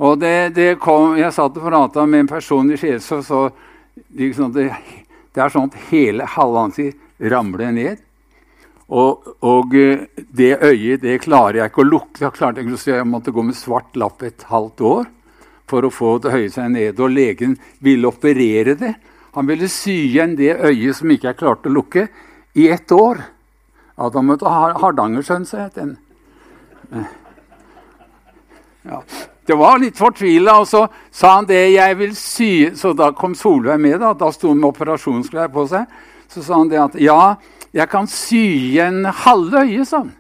Og 0.02 0.18
det, 0.18 0.54
det 0.56 0.80
kom, 0.82 1.16
Jeg 1.18 1.34
satt 1.34 1.58
og 1.58 1.68
prata 1.68 2.06
med 2.06 2.24
en 2.24 2.30
person 2.30 2.70
i 2.72 2.78
Skjelså, 2.80 3.20
så 3.22 3.42
liksom 4.16 4.54
det, 4.54 4.70
det, 5.34 5.42
er 5.42 5.52
sånn 5.52 5.68
at 5.70 5.76
hele 5.92 6.26
halve 6.26 6.88
ramler 7.30 7.74
ned. 7.76 8.00
Og, 8.92 9.28
og, 9.40 9.74
eh, 9.74 10.04
det 10.36 10.58
øyet 10.60 11.00
det 11.00 11.22
klarer 11.24 11.62
jeg 11.62 11.72
ikke 11.72 11.84
å 11.84 11.88
lukke. 11.88 12.20
Jeg, 12.20 12.32
ikke, 12.34 12.76
si. 12.76 12.90
jeg 12.92 13.08
måtte 13.08 13.32
gå 13.32 13.44
med 13.46 13.56
svart 13.56 13.96
lapp 13.96 14.22
et 14.26 14.44
halvt 14.50 14.84
år 14.84 15.06
for 15.70 15.86
å 15.86 15.92
få 15.92 16.18
det 16.20 16.28
å 16.28 16.34
høye 16.34 16.52
seg 16.52 16.68
ned. 16.74 17.00
Og 17.00 17.14
legen 17.14 17.56
ville 17.80 18.10
operere 18.10 18.76
det. 18.76 18.92
Han 19.32 19.48
ville 19.48 19.70
sy 19.72 19.94
igjen 20.10 20.36
det 20.36 20.58
øyet 20.58 20.98
som 20.98 21.12
ikke 21.12 21.30
jeg 21.30 21.40
klarte 21.40 21.70
å 21.70 21.76
lukke, 21.78 22.08
i 22.52 22.66
ett 22.68 22.92
år. 22.92 23.22
Ja, 23.96 24.10
da 24.12 24.20
måtte 24.20 24.50
ha 24.52 24.74
Hardangersjøen, 24.76 25.46
seg 25.48 25.62
jeg 25.62 25.72
til. 25.78 25.94
Ja. 28.84 28.98
Det 29.46 29.56
var 29.56 29.80
litt 29.80 29.96
fortvila, 29.96 30.58
og 30.60 30.68
så 30.68 30.84
sa 31.14 31.36
han 31.38 31.48
det 31.48 31.60
jeg 31.72 31.96
vil 31.98 32.12
sy 32.18 32.50
Så 32.78 32.92
da 32.98 33.08
kom 33.14 33.34
Solveig 33.38 33.80
med, 33.80 33.96
da, 34.02 34.12
da 34.14 34.28
sto 34.34 34.52
han 34.52 34.60
med 34.60 34.68
operasjonsklær 34.68 35.48
på 35.54 35.64
seg. 35.70 35.88
Så 36.28 36.44
sa 36.44 36.60
han 36.60 36.70
det 36.70 36.80
at 36.82 36.98
ja, 37.00 37.34
jeg 37.72 37.88
kan 37.88 38.08
sy 38.10 38.42
igjen 38.70 39.06
halve 39.24 39.64
øyet, 39.64 39.88
sa 39.88 40.02
han. 40.02 40.12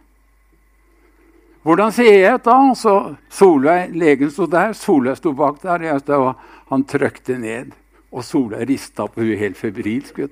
Hvordan 1.62 1.92
ser 1.94 2.16
jeg 2.16 2.40
da? 2.42 2.56
Så 2.74 2.94
Solveig, 3.30 3.92
legen 3.94 4.32
sto 4.34 4.48
der, 4.50 4.72
Solveig 4.74 5.20
sto 5.20 5.30
bak 5.36 5.60
der. 5.62 5.84
Jeg 5.86 6.02
stod, 6.02 6.32
og 6.32 6.72
han 6.72 6.86
trykte 6.90 7.36
ned. 7.38 7.70
Og 8.10 8.24
Solveig 8.26 8.66
rista 8.72 9.06
på 9.06 9.22
huet 9.22 9.38
helt 9.38 9.60
febrilsk. 9.60 10.24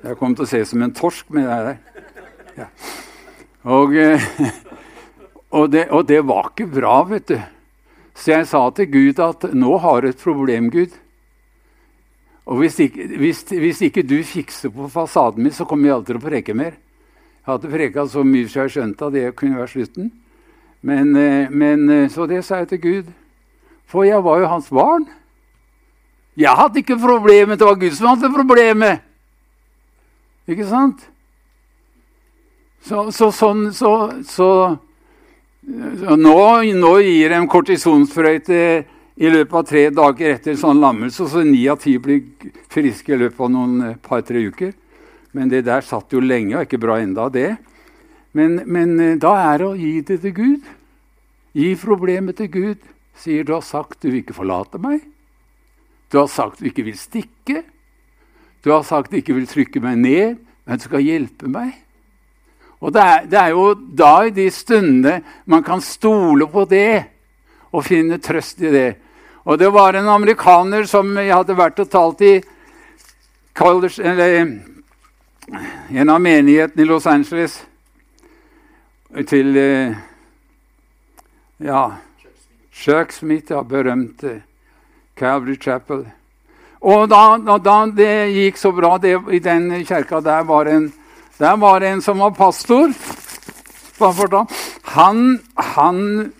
Jeg 0.00 0.18
kom 0.20 0.34
til 0.36 0.44
å 0.44 0.50
se 0.50 0.60
som 0.68 0.82
en 0.84 0.92
torsk 0.96 1.30
med 1.32 1.48
det 1.48 1.60
der. 1.68 1.78
Ja. 2.58 2.68
Og, 3.70 3.96
eh, 3.96 4.26
og, 5.56 5.70
det, 5.72 5.86
og 5.88 6.04
det 6.08 6.20
var 6.28 6.50
ikke 6.52 6.68
bra, 6.74 6.98
vet 7.08 7.30
du. 7.30 7.38
Så 8.16 8.34
jeg 8.34 8.50
sa 8.50 8.66
til 8.76 8.90
Gud 8.92 9.22
at 9.22 9.46
nå 9.56 9.78
har 9.80 10.02
du 10.02 10.10
et 10.10 10.20
problem, 10.20 10.68
Gud. 10.72 10.92
Og 12.50 12.58
hvis 12.58 12.80
ikke, 12.82 13.06
hvis, 13.16 13.44
hvis 13.46 13.80
ikke, 13.86 14.02
du 14.02 14.16
fikser 14.26 14.72
på 14.74 14.88
fasaden 14.90 15.42
min, 15.42 15.54
så 15.54 15.64
kommer 15.64 15.86
jeg 15.86 15.94
aldri 15.94 16.16
til 16.16 16.18
å 16.18 16.24
preke 16.24 16.54
mer. 16.58 16.74
Jeg 17.40 17.46
hadde 17.46 17.70
preka 17.70 18.06
så 18.10 18.24
mye 18.26 18.48
så 18.50 18.64
jeg 18.64 18.74
skjønte 18.74 19.06
at 19.06 19.14
det 19.14 19.36
kunne 19.38 19.60
være 19.60 19.70
slutten. 19.70 20.10
Men, 20.82 21.14
eh, 21.16 21.46
men, 21.50 21.86
eh, 21.90 22.08
så 22.10 22.26
det 22.26 22.42
sa 22.44 22.58
jeg 22.58 22.72
til 22.72 22.80
Gud. 22.82 23.12
For 23.86 24.02
jeg 24.04 24.24
var 24.24 24.40
jo 24.40 24.50
hans 24.50 24.68
barn. 24.68 25.06
Jeg 26.36 26.50
hadde 26.56 26.82
ikke 26.82 26.98
problemet, 26.98 27.58
det 27.58 27.66
var 27.66 27.78
Gud 27.78 27.94
som 27.94 28.10
hadde 28.10 28.34
problemet. 28.34 29.00
Ikke 30.48 30.66
sant? 30.66 31.06
Så, 32.82 33.10
så 33.14 33.30
sånn 33.30 33.66
så, 33.76 33.92
så 34.26 34.50
nå, 36.16 36.38
nå 36.80 36.92
gir 37.04 37.34
de 37.34 37.40
kortisonsprøyte 37.46 38.62
i 39.20 39.28
løpet 39.28 39.56
av 39.58 39.66
tre 39.68 39.82
dager 39.92 40.34
etter 40.34 40.56
sånn 40.56 40.80
lammelse, 40.80 41.26
så 41.28 41.42
ni 41.44 41.66
av 41.68 41.80
ti 41.82 41.98
blir 42.00 42.22
friske 42.72 43.12
i 43.12 43.18
løpet 43.20 43.42
av 43.44 43.50
noen 43.52 43.82
eh, 43.84 43.98
par-tre 44.00 44.46
uker. 44.48 44.72
Men 45.36 45.50
det 45.52 45.66
der 45.66 45.84
satt 45.84 46.14
jo 46.14 46.22
lenge, 46.24 46.56
og 46.56 46.64
ikke 46.64 46.80
bra 46.80 46.96
enda 47.02 47.28
det. 47.32 47.50
Men, 48.32 48.62
men 48.64 48.94
eh, 48.96 49.18
da 49.20 49.34
er 49.42 49.60
det 49.60 49.66
å 49.68 49.76
gi 49.76 49.92
det 50.08 50.16
til 50.22 50.32
Gud. 50.38 50.70
Gi 51.52 51.74
problemet 51.82 52.40
til 52.40 52.48
Gud. 52.54 52.88
Sier 53.20 53.44
du 53.44 53.52
har 53.58 53.66
sagt 53.66 54.00
du 54.00 54.08
vil 54.08 54.22
ikke 54.22 54.38
forlate 54.38 54.80
meg. 54.80 55.04
Du 56.08 56.16
har 56.22 56.30
sagt 56.32 56.62
du 56.62 56.70
ikke 56.70 56.86
vil 56.88 56.96
stikke. 56.98 57.60
Du 58.64 58.72
har 58.72 58.86
sagt 58.88 59.12
du 59.12 59.20
ikke 59.20 59.36
vil 59.36 59.48
trykke 59.50 59.84
meg 59.84 60.00
ned, 60.00 60.40
men 60.64 60.80
du 60.80 60.86
skal 60.88 61.04
hjelpe 61.04 61.50
meg. 61.50 61.76
Og 62.80 62.96
det 62.96 63.04
er, 63.04 63.28
det 63.28 63.38
er, 63.42 63.52
jo 63.52 63.74
da 63.76 64.14
i 64.24 64.32
de 64.32 64.48
stundene 64.48 65.20
man 65.44 65.64
kan 65.64 65.84
stole 65.84 66.48
på 66.48 66.64
det 66.72 67.04
og 67.76 67.84
finne 67.84 68.16
trøst 68.22 68.64
i 68.64 68.72
det. 68.72 68.88
Og 69.50 69.58
det 69.58 69.70
var 69.74 69.96
en 69.98 70.08
amerikaner 70.08 70.84
som 70.86 71.08
jeg 71.18 71.32
hadde 71.34 71.56
vært 71.58 71.80
og 71.82 71.88
talt 71.90 72.20
i 72.22 72.36
college, 73.58 73.98
eller, 73.98 74.60
en 75.90 76.12
av 76.12 76.20
menighetene 76.22 76.84
i 76.84 76.86
Los 76.86 77.08
Angeles 77.10 77.56
til 79.26 79.56
eh, 79.58 79.96
ja, 81.66 81.82
Chuck 82.70 83.10
Smith, 83.10 83.50
ja, 83.50 83.64
berømte 83.66 84.36
Calvary 85.18 85.58
Chapel. 85.58 86.06
Og 86.80 87.08
da, 87.10 87.24
da, 87.42 87.58
da, 87.58 87.76
det 87.90 88.12
gikk 88.36 88.60
så 88.60 88.70
bra 88.72 88.94
det, 89.02 89.16
i 89.34 89.42
den 89.42 89.66
kjerka 89.82 90.22
der, 90.22 90.46
var 90.46 90.70
en 90.70 90.92
der 91.40 91.56
var 91.56 91.80
en 91.80 92.02
som 92.04 92.18
var 92.22 92.30
pastor. 92.36 92.92
Han, 94.94 95.40
han, 95.56 96.32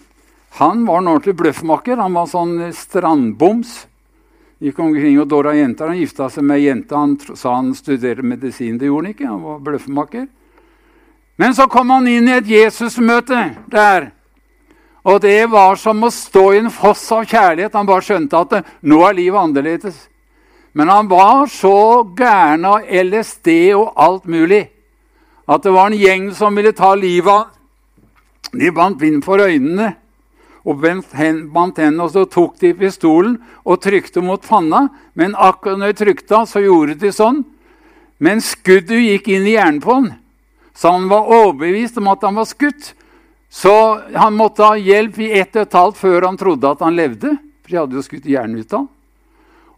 han 0.58 0.84
var 0.86 0.98
en 0.98 1.08
ordentlig 1.08 1.36
bløffmaker. 1.38 2.00
Han 2.02 2.16
var 2.18 2.26
sånn 2.30 2.58
strandboms. 2.74 3.86
Gikk 4.60 4.78
omkring 4.82 5.20
og 5.22 5.28
dåra 5.30 5.54
jenter. 5.56 5.88
Han 5.88 6.00
gifta 6.00 6.28
seg 6.32 6.44
med 6.44 6.58
ei 6.58 6.66
jente. 6.66 6.96
Han 6.96 7.16
sa 7.38 7.54
han 7.54 7.70
studerte 7.76 8.26
medisin. 8.26 8.78
Det 8.78 8.90
gjorde 8.90 9.06
han 9.06 9.14
ikke. 9.14 9.28
Han 9.30 9.44
var 9.46 9.62
bløffmaker. 9.64 10.26
Men 11.40 11.54
så 11.56 11.68
kom 11.72 11.92
han 11.94 12.08
inn 12.10 12.28
i 12.28 12.36
et 12.36 12.50
Jesusmøte 12.50 13.44
der. 13.72 14.10
Og 15.08 15.22
det 15.22 15.46
var 15.48 15.78
som 15.80 16.02
å 16.04 16.10
stå 16.12 16.42
i 16.52 16.58
en 16.60 16.72
foss 16.74 17.06
av 17.16 17.24
kjærlighet. 17.24 17.78
Han 17.78 17.88
bare 17.88 18.04
skjønte 18.04 18.42
at 18.42 18.50
det, 18.52 18.60
nå 18.84 19.00
er 19.06 19.16
livet 19.16 19.40
annerledes. 19.40 20.02
Men 20.76 20.92
han 20.92 21.08
var 21.08 21.46
så 21.48 22.02
gæren 22.18 22.66
av 22.68 22.84
LSD 22.84 23.48
og 23.78 23.94
alt 23.96 24.28
mulig 24.30 24.66
at 25.50 25.64
det 25.64 25.72
var 25.74 25.88
en 25.88 25.98
gjeng 25.98 26.28
som 26.36 26.54
ville 26.54 26.70
ta 26.76 26.92
livet 26.94 27.32
av 27.32 27.56
De 28.52 28.70
bandt 28.74 28.98
vind 29.02 29.22
for 29.22 29.38
øynene 29.38 29.92
og 30.64 30.82
bandt 30.82 31.14
hendene, 31.16 32.04
og 32.04 32.12
så 32.12 32.26
tok 32.28 32.58
de 32.60 32.74
pistolen 32.76 33.38
og 33.64 33.80
trykte 33.80 34.22
mot 34.24 34.42
panna. 34.44 34.88
Men 35.16 35.36
akkurat 35.38 35.80
når 35.80 35.92
de 35.92 36.00
trykte, 36.04 36.42
så 36.46 36.62
gjorde 36.64 36.98
de 37.00 37.12
sånn. 37.14 37.42
Men 38.20 38.42
skuddet 38.44 39.00
gikk 39.00 39.30
inn 39.32 39.48
i 39.48 39.56
hjernen 39.56 39.80
på 39.80 39.96
han, 39.96 40.10
så 40.76 40.92
han 40.92 41.08
var 41.08 41.28
overbevist 41.28 41.96
om 42.00 42.10
at 42.12 42.24
han 42.26 42.36
var 42.36 42.48
skutt. 42.48 42.92
Så 43.50 43.72
han 44.14 44.36
måtte 44.36 44.62
ha 44.62 44.76
hjelp 44.78 45.18
i 45.18 45.32
ett 45.40 45.56
og 45.56 45.64
et 45.64 45.74
halvt 45.74 45.98
før 45.98 46.28
han 46.28 46.38
trodde 46.38 46.70
at 46.70 46.84
han 46.84 46.94
levde. 46.96 47.32
For 47.64 47.72
de 47.72 47.80
hadde 47.80 47.98
jo 47.98 48.04
skutt 48.04 48.28
hjernen 48.28 48.60
ut 48.60 48.76
av. 48.76 48.86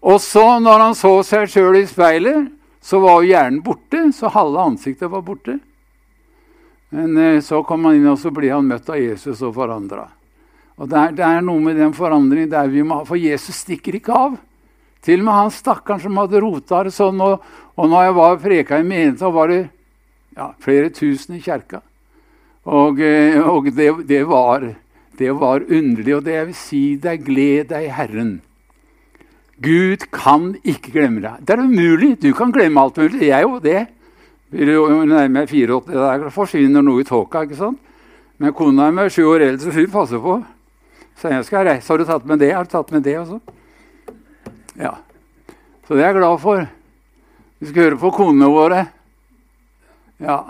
Og 0.03 0.19
så, 0.21 0.43
når 0.59 0.83
han 0.89 0.97
så 0.99 1.13
seg 1.25 1.47
sjøl 1.49 1.79
i 1.79 1.87
speilet, 1.87 2.51
så 2.83 2.99
var 2.99 3.23
jo 3.23 3.31
hjernen 3.31 3.63
borte, 3.63 4.09
så 4.13 4.31
halve 4.35 4.67
ansiktet 4.73 5.11
var 5.11 5.23
borte. 5.23 5.61
Men 6.93 7.17
eh, 7.17 7.41
så 7.41 7.63
kom 7.65 7.87
han 7.87 7.97
inn, 7.97 8.11
og 8.11 8.19
så 8.19 8.35
blir 8.35 8.53
han 8.57 8.67
møtt 8.67 8.91
av 8.91 8.99
Jesus 8.99 9.41
og 9.47 9.55
forandra. 9.57 10.09
Og 10.81 10.89
det 10.89 10.99
er, 10.99 11.15
det 11.19 11.27
er, 11.27 11.45
noe 11.45 11.61
med 11.63 11.79
den 11.79 11.93
forandringen 11.97 12.51
der 12.53 12.71
vi 12.73 12.85
må 12.87 13.01
ha, 13.01 13.07
For 13.09 13.21
Jesus 13.21 13.63
stikker 13.65 13.99
ikke 13.99 14.17
av. 14.17 14.37
Til 15.03 15.21
og 15.21 15.27
med 15.27 15.39
han 15.39 15.53
stakkaren 15.55 16.03
som 16.03 16.21
hadde 16.21 16.43
rota 16.43 16.83
det 16.87 16.95
sånn. 16.97 17.21
Og, 17.21 17.43
og 17.77 17.91
når 17.91 18.07
jeg 18.07 18.19
var 18.19 18.43
preka 18.43 18.79
i 18.79 18.87
menigheten, 18.87 19.19
så 19.21 19.33
var 19.35 19.51
det 19.53 19.63
ja, 20.37 20.53
flere 20.63 20.93
tusen 20.95 21.37
i 21.37 21.43
kjerka. 21.43 21.83
Og, 22.71 23.03
eh, 23.03 23.39
og 23.43 23.69
det, 23.75 23.91
det, 24.09 24.23
var, 24.31 24.69
det 25.19 25.35
var 25.39 25.67
underlig. 25.67 26.17
Og 26.17 26.25
det 26.27 26.39
jeg 26.39 26.49
vil 26.53 26.59
si 26.59 26.85
deg, 27.03 27.27
gled 27.27 27.73
deg 27.75 27.89
i 27.89 27.95
Herren. 27.99 28.33
Gud 29.63 30.09
kan 30.15 30.55
ikke 30.67 30.95
glemme 30.97 31.23
deg. 31.23 31.43
Det 31.47 31.55
er 31.55 31.67
umulig. 31.67 32.15
Du 32.23 32.33
kan 32.35 32.55
glemme 32.55 32.83
alt 32.83 32.99
mulig. 32.99 33.29
Jeg 33.29 33.47
òg 33.47 33.61
det. 33.67 33.83
Nærmer 34.53 35.47
84 35.49 35.95
der 35.95 36.31
forsvinner 36.31 36.83
noe 36.85 37.01
i 37.01 37.07
tåka. 37.09 37.45
ikke 37.47 37.57
sant? 37.57 37.79
Men 38.39 38.53
kona 38.53 38.91
er 38.91 39.13
sju 39.13 39.23
år 39.31 39.47
eldre, 39.47 39.71
så 39.71 39.81
hun 39.81 39.93
passer 39.93 40.19
på. 40.19 40.41
Så 41.21 41.31
jeg 41.31 41.45
skal 41.47 41.67
reise. 41.69 41.89
Har 41.89 41.99
du 41.99 42.07
tatt 42.09 42.25
med 42.27 42.41
det? 42.43 42.53
Har 42.55 42.65
du 42.65 42.73
tatt 42.73 42.91
med 42.95 43.05
det 43.05 43.19
også? 43.21 43.39
Ja. 44.79 44.97
Så 45.87 45.95
det 45.95 46.03
er 46.03 46.13
jeg 46.13 46.21
glad 46.21 46.41
for. 46.43 46.67
Vi 47.61 47.71
skal 47.71 47.89
høre 47.89 48.01
på 48.01 48.11
konene 48.17 48.49
våre. 48.51 48.87
Ja. 50.23 50.41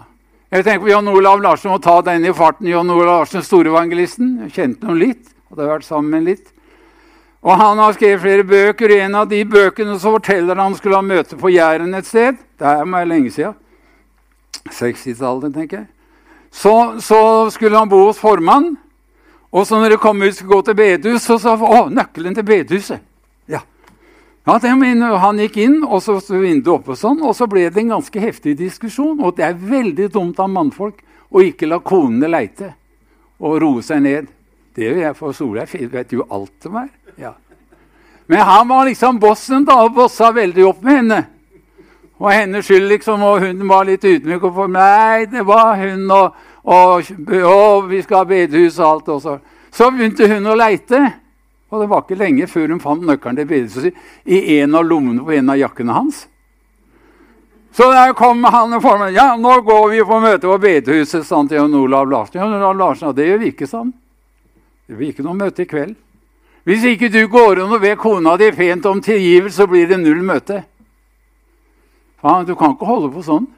Jeg 0.53 0.64
tenker 0.64 0.85
på 0.85 0.90
Jan 0.92 1.09
Olav 1.09 1.40
Larsen 1.40 1.72
må 1.72 1.79
ta 1.81 1.98
den 2.05 2.25
i 2.29 2.33
farten. 2.37 2.68
Jan 2.68 2.90
Olav 2.92 3.22
Larsen, 3.22 3.44
storevangelisten. 3.44 4.35
Jeg 4.44 4.57
kjente 4.57 4.88
ham 4.88 5.01
litt. 5.01 5.31
Hadde 5.51 5.68
vært 5.68 5.88
sammen 5.88 6.12
med 6.12 6.29
litt. 6.31 6.53
Og 7.42 7.57
Han 7.59 7.81
har 7.83 7.96
skrevet 7.96 8.22
flere 8.22 8.44
bøker. 8.44 8.92
I 8.92 9.01
en 9.07 9.16
av 9.18 9.29
de 9.29 9.42
bøkene 9.44 9.98
så 9.98 10.14
forteller 10.14 10.61
han 10.61 10.77
skulle 10.79 11.01
ha 11.01 11.05
møte 11.05 11.37
på 11.40 11.51
Jæren 11.51 11.94
et 11.98 12.07
sted. 12.07 12.38
Det 12.61 12.68
er 12.68 12.88
meg 12.88 13.09
lenge 13.11 13.33
siden. 13.35 13.57
60-tallet, 14.70 15.55
tenker 15.55 15.83
jeg. 15.83 15.88
Så, 16.53 17.01
så, 17.01 17.51
skulle 17.51 17.79
han 17.79 17.88
bo 17.88 18.05
hos 18.07 18.20
formann. 18.20 18.77
Og 19.53 19.67
så 19.69 19.79
når 19.79 19.95
det 19.95 20.01
kom 20.01 20.23
ut 20.23 20.31
og 20.31 20.35
skulle 20.35 20.55
gå 20.55 20.62
til 20.67 20.77
bedehuset, 20.79 21.27
så 21.27 21.38
sa 21.38 21.57
han 21.61 21.69
å, 21.69 21.88
nøkkelen 21.93 22.37
til 22.37 22.47
bedehuset. 22.49 23.03
Ja. 23.51 23.61
Ja, 24.47 24.59
Han 24.59 25.38
gikk 25.38 25.57
inn, 25.57 25.83
og 25.85 26.03
så 26.03 26.19
sto 26.21 26.41
vinduet 26.41 26.81
oppe, 26.81 26.93
og 26.93 26.99
sånn, 26.99 27.21
og 27.23 27.37
så 27.37 27.47
ble 27.47 27.69
det 27.69 27.83
en 27.83 27.93
ganske 27.95 28.21
heftig 28.21 28.57
diskusjon. 28.59 29.21
Og 29.21 29.37
det 29.37 29.45
er 29.45 29.55
veldig 29.55 30.09
dumt 30.12 30.41
av 30.41 30.49
mannfolk 30.51 31.03
å 31.31 31.45
ikke 31.45 31.69
la 31.69 31.79
konene 31.85 32.31
leite 32.33 32.73
og 33.43 33.61
roe 33.61 33.85
seg 33.85 34.03
ned. 34.03 34.33
Det 34.73 34.87
gjør 34.87 35.01
jeg, 35.03 35.17
for 35.19 35.37
Solveig 35.37 35.88
vet 35.93 36.12
jo 36.17 36.25
alt 36.31 36.67
om 36.67 36.79
meg. 36.81 36.88
Ja. 37.21 37.35
Men 38.27 38.41
han 38.49 38.69
var 38.69 38.87
liksom 38.88 39.19
bossen 39.21 39.67
da, 39.69 39.83
og 39.85 39.95
bossa 39.99 40.31
veldig 40.33 40.65
opp 40.65 40.83
med 40.83 40.97
henne. 40.97 41.21
Og 42.23 42.31
hennes 42.31 42.65
skyld, 42.65 42.87
liksom, 42.88 43.23
og 43.27 43.43
hun 43.43 43.67
var 43.69 43.85
litt 43.85 44.05
ydmyk. 44.07 44.45
Og 44.47 44.55
for 44.57 44.71
Nei, 44.71 45.27
det 45.29 45.43
var 45.45 45.75
hun, 45.81 46.07
og, 46.15 46.38
og, 46.62 47.09
og 47.42 47.88
vi 47.90 48.03
skal 48.03 48.22
ha 48.22 48.29
bedehus 48.29 48.79
og 48.79 48.88
alt. 48.88 49.09
Også. 49.16 49.38
Så 49.72 49.90
begynte 49.90 50.29
hun 50.31 50.46
å 50.46 50.59
leite. 50.59 51.01
Og 51.72 51.81
det 51.81 51.88
var 51.88 52.03
ikke 52.05 52.20
lenge 52.20 52.46
før 52.51 52.75
hun 52.75 52.83
fant 52.83 53.05
nøkkelen 53.09 53.38
til 53.38 53.48
bedehuset 53.48 53.94
i 54.29 54.59
en 54.59 54.75
av 54.77 54.85
lommene 54.85 55.25
på 55.25 55.33
en 55.33 55.55
av 55.55 55.57
jakkene 55.57 55.94
hans. 55.96 56.27
Så 57.72 57.87
der 57.88 58.12
kom 58.12 58.44
han 58.44 58.77
og 58.77 58.83
formen. 58.85 59.14
Ja, 59.16 59.31
nå 59.40 59.55
går 59.64 59.87
vi 59.94 60.03
på 60.05 60.18
møte 60.20 60.44
på 60.44 60.59
bedehuset, 60.61 61.25
sa 61.25 61.38
han 61.38 61.48
til 61.48 61.62
Jon 61.62 61.79
Olav 61.81 62.11
Larsen. 62.11 62.42
Jon 62.42 62.59
Olav 62.59 62.77
Larsen, 62.77 63.09
ja, 63.09 63.12
Det 63.16 63.27
gjør 63.27 63.40
vi 63.40 63.53
ikke, 63.55 63.66
sa 63.66 63.79
han. 63.79 63.94
Det 64.87 64.98
blir 64.98 65.14
ikke 65.14 65.25
noe 65.25 65.38
møte 65.38 65.64
i 65.64 65.70
kveld. 65.70 65.94
Hvis 66.68 66.85
ikke 66.85 67.09
du 67.09 67.25
går 67.33 67.62
inn 67.62 67.72
og 67.72 67.81
ber 67.81 67.96
kona 67.96 68.37
di 68.37 68.51
pent 68.53 68.85
om 68.87 69.01
tilgivelse, 69.03 69.57
så 69.57 69.66
blir 69.66 69.88
det 69.88 69.98
null 70.03 70.20
møte. 70.22 70.61
Faen, 72.20 72.44
du 72.46 72.53
kan 72.55 72.77
ikke 72.77 72.87
holde 72.87 73.09
på 73.14 73.25
sånn. 73.25 73.48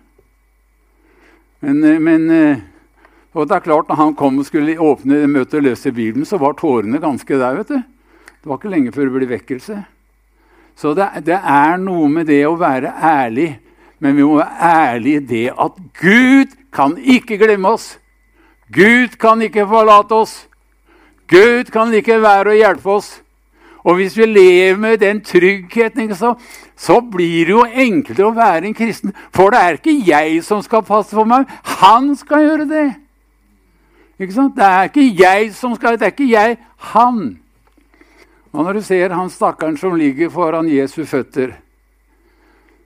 Men, 1.66 1.82
eh, 1.84 1.98
men 1.98 2.30
eh, 2.30 2.62
og 3.34 3.48
det 3.48 3.56
er 3.56 3.64
klart, 3.64 3.88
når 3.88 3.98
han 3.98 4.14
kom 4.14 4.38
og 4.38 4.46
skulle 4.46 4.76
åpne 4.78 5.24
møtet 5.26 5.58
og 5.58 5.66
løse 5.66 5.92
Bibelen, 5.92 6.26
så 6.26 6.38
var 6.38 6.54
tårene 6.54 7.00
ganske 7.02 7.38
der. 7.38 7.56
vet 7.56 7.68
du. 7.68 7.82
Det 8.44 8.50
var 8.50 8.60
ikke 8.60 8.70
lenge 8.70 8.92
før 8.92 9.08
det 9.08 9.14
ble 9.16 9.28
vekkelse. 9.28 9.80
Så 10.76 10.94
det, 10.94 11.08
det, 11.26 11.38
er 11.38 11.76
noe 11.82 12.08
med 12.10 12.26
det 12.30 12.44
å 12.46 12.54
være 12.58 12.92
ærlig. 12.94 13.58
Men 13.98 14.16
vi 14.16 14.22
må 14.22 14.38
være 14.38 14.70
ærlige 14.70 15.20
i 15.20 15.26
det 15.26 15.44
at 15.50 15.78
Gud 15.98 16.54
kan 16.74 16.96
ikke 16.98 17.38
glemme 17.38 17.74
oss. 17.74 17.98
Gud 18.74 19.18
kan 19.18 19.42
ikke 19.42 19.66
forlate 19.66 20.14
oss. 20.14 20.46
Gud 21.30 21.70
kan 21.74 21.94
ikke 21.94 22.20
være 22.22 22.54
og 22.54 22.58
hjelpe 22.58 22.90
oss. 22.90 23.12
Og 23.84 23.98
hvis 23.98 24.16
vi 24.16 24.26
lever 24.26 24.78
med 24.80 24.98
den 25.02 25.20
tryggheten, 25.24 26.14
så, 26.14 26.34
så 26.76 27.00
blir 27.00 27.48
det 27.48 27.52
jo 27.52 27.64
enklere 27.64 28.28
å 28.28 28.36
være 28.36 28.68
en 28.68 28.76
kristen. 28.76 29.12
For 29.34 29.52
det 29.52 29.60
er 29.60 29.78
ikke 29.78 29.96
jeg 30.06 30.38
som 30.44 30.62
skal 30.64 30.86
passe 30.86 31.12
for 31.16 31.28
meg. 31.28 31.48
Han 31.82 32.14
skal 32.16 32.46
gjøre 32.46 32.68
det. 32.70 32.86
Ikke 34.18 34.34
sant? 34.34 34.54
Det 34.56 34.64
er 34.64 34.90
ikke 34.90 35.06
jeg 35.18 35.50
som 35.56 35.74
skal 35.74 35.98
Det 35.98 36.06
er 36.06 36.14
ikke 36.14 36.30
jeg. 36.30 36.58
Han. 36.94 37.38
Og 38.52 38.64
når 38.64 38.78
du 38.78 38.82
ser 38.86 39.10
han 39.10 39.30
stakkaren 39.30 39.76
som 39.76 39.96
ligger 39.98 40.30
foran 40.30 40.70
Jesu 40.70 41.04
føtter, 41.04 41.56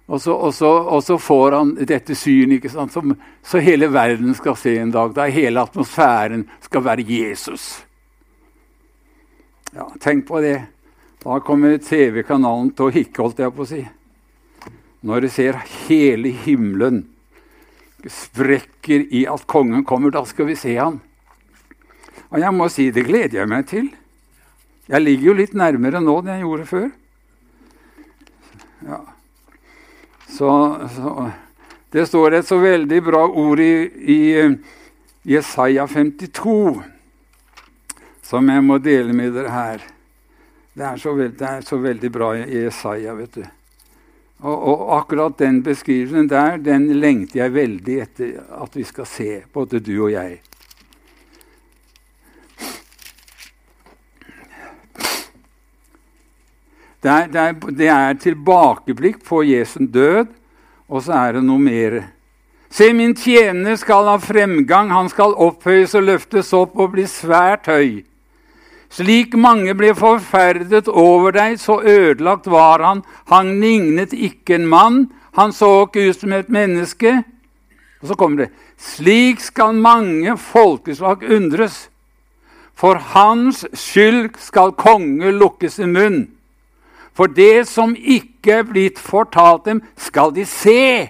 og 0.09 0.23
så, 0.25 0.33
og 0.33 0.55
så, 0.55 0.69
og 0.89 1.03
så 1.05 1.19
får 1.21 1.53
han 1.53 1.75
dette 1.85 2.15
syn, 2.17 2.55
ikke 2.57 2.71
sant? 2.73 2.95
Som, 2.95 3.13
så 3.45 3.61
hele 3.61 3.91
verden 3.93 4.33
skal 4.35 4.57
se 4.57 4.73
en 4.81 4.93
dag. 4.95 5.13
Da 5.13 5.27
hele 5.29 5.61
atmosfæren 5.61 6.47
skal 6.65 6.85
være 6.87 7.05
Jesus. 7.05 7.67
Ja, 9.75 9.85
tenk 10.01 10.25
på 10.31 10.41
det. 10.41 10.63
Da 11.21 11.37
kommer 11.45 11.77
TV-kanalen 11.77 12.71
til 12.73 12.89
å 12.89 12.95
hikke, 12.95 13.21
holdt 13.21 13.43
jeg 13.45 13.53
på 13.53 13.67
å 13.67 13.69
si. 13.69 13.83
Når 15.05 15.27
du 15.27 15.29
ser 15.29 15.61
hele 15.91 16.33
himmelen 16.47 17.05
sprekker 18.09 19.05
i 19.13 19.27
at 19.29 19.45
kongen 19.51 19.85
kommer, 19.85 20.15
da 20.15 20.25
skal 20.25 20.49
vi 20.49 20.57
se 20.57 20.73
han. 20.79 21.03
Og 22.29 22.41
jeg 22.43 22.55
må 22.55 22.69
si 22.73 22.91
det 22.93 23.07
gleder 23.09 23.41
jeg 23.41 23.51
meg 23.51 23.67
til. 23.69 23.89
Jeg 24.89 25.05
ligger 25.05 25.31
jo 25.31 25.37
litt 25.41 25.55
nærmere 25.57 26.01
nå 26.01 26.19
enn 26.21 26.33
jeg 26.33 26.45
gjorde 26.45 26.67
før. 26.69 26.89
Ja. 28.89 29.01
Så, 30.29 30.51
så, 30.95 31.31
Det 31.91 32.05
står 32.07 32.39
et 32.39 32.47
så 32.47 32.59
veldig 32.61 33.01
bra 33.03 33.25
ord 33.27 33.61
i, 33.65 33.73
i 33.89 34.21
Jesaja 35.29 35.87
52 35.89 36.99
som 38.29 38.49
jeg 38.53 38.65
må 38.65 38.77
dele 38.83 39.15
med 39.17 39.33
dere 39.33 39.53
her. 39.53 39.85
Det 40.77 40.85
er 40.85 40.99
så, 41.01 41.15
veld, 41.17 41.39
det 41.41 41.47
er 41.49 41.65
så 41.65 41.79
veldig 41.81 42.11
bra 42.13 42.35
i 42.37 42.65
Jesaja, 42.67 43.15
vet 43.17 43.39
du. 43.39 43.47
Og, 44.39 44.55
og, 44.55 44.83
akkurat 44.99 45.39
den 45.41 45.63
beskrivelsen 45.67 46.29
der, 46.31 46.61
den 46.63 46.87
lengter 47.01 47.41
jeg 47.41 47.55
veldig 47.57 47.97
etter 48.05 48.37
at 48.63 48.77
vi 48.77 48.85
skal 48.87 49.09
se, 49.11 49.31
både 49.53 49.81
du 49.83 49.97
og 49.97 50.13
jeg. 50.13 50.37
Det 57.03 57.11
er, 57.11 57.27
det, 57.31 57.41
er, 57.41 57.73
det 57.79 57.89
er, 57.95 58.15
tilbakeblikk 58.19 59.21
på 59.25 59.45
Jesu 59.47 59.87
død, 59.87 60.33
og 60.89 61.03
så 61.07 61.15
er 61.15 61.37
det 61.37 61.45
noe 61.47 61.63
mer. 61.63 62.01
Se, 62.75 62.91
min 62.93 63.15
tjener 63.17 63.79
skal 63.79 64.11
ha 64.11 64.17
fremgang, 64.21 64.91
han 64.91 65.09
skal 65.13 65.37
opphøyes 65.39 65.95
og 65.95 66.09
løftes 66.09 66.51
opp 66.57 66.75
og 66.77 66.97
bli 66.97 67.07
svært 67.09 67.71
høy. 67.71 68.03
Slik 68.91 69.37
mange 69.37 69.75
ble 69.77 69.93
forferdet 69.95 70.89
over 70.89 71.37
deg, 71.37 71.59
så 71.61 71.79
ødelagt 71.85 72.49
var 72.51 72.83
han. 72.83 73.03
Han 73.31 73.59
lignet 73.61 74.15
ikke 74.17 74.57
en 74.57 74.67
mann, 74.67 75.03
han 75.37 75.53
så 75.53 75.85
ikke 75.87 76.09
ut 76.09 76.25
som 76.25 76.33
et 76.35 76.49
menneske. 76.51 77.13
Og 78.01 78.11
så 78.11 78.17
kommer 78.19 78.45
det. 78.45 78.51
Slik 78.79 79.43
skal 79.45 79.77
mange 79.77 80.35
folkeslag 80.41 81.23
undres. 81.31 81.87
For 82.79 82.99
hans 83.13 83.65
skyld 83.75 84.39
skal 84.41 84.75
konge 84.79 85.33
lukkes 85.35 85.79
i 85.83 85.89
munn. 85.91 86.27
For 87.19 87.27
det 87.27 87.67
som 87.67 87.97
ikke 87.99 88.61
er 88.61 88.67
blitt 88.67 88.99
fortalt 89.03 89.65
dem, 89.67 89.81
skal 89.99 90.31
de 90.37 90.45
se. 90.47 91.09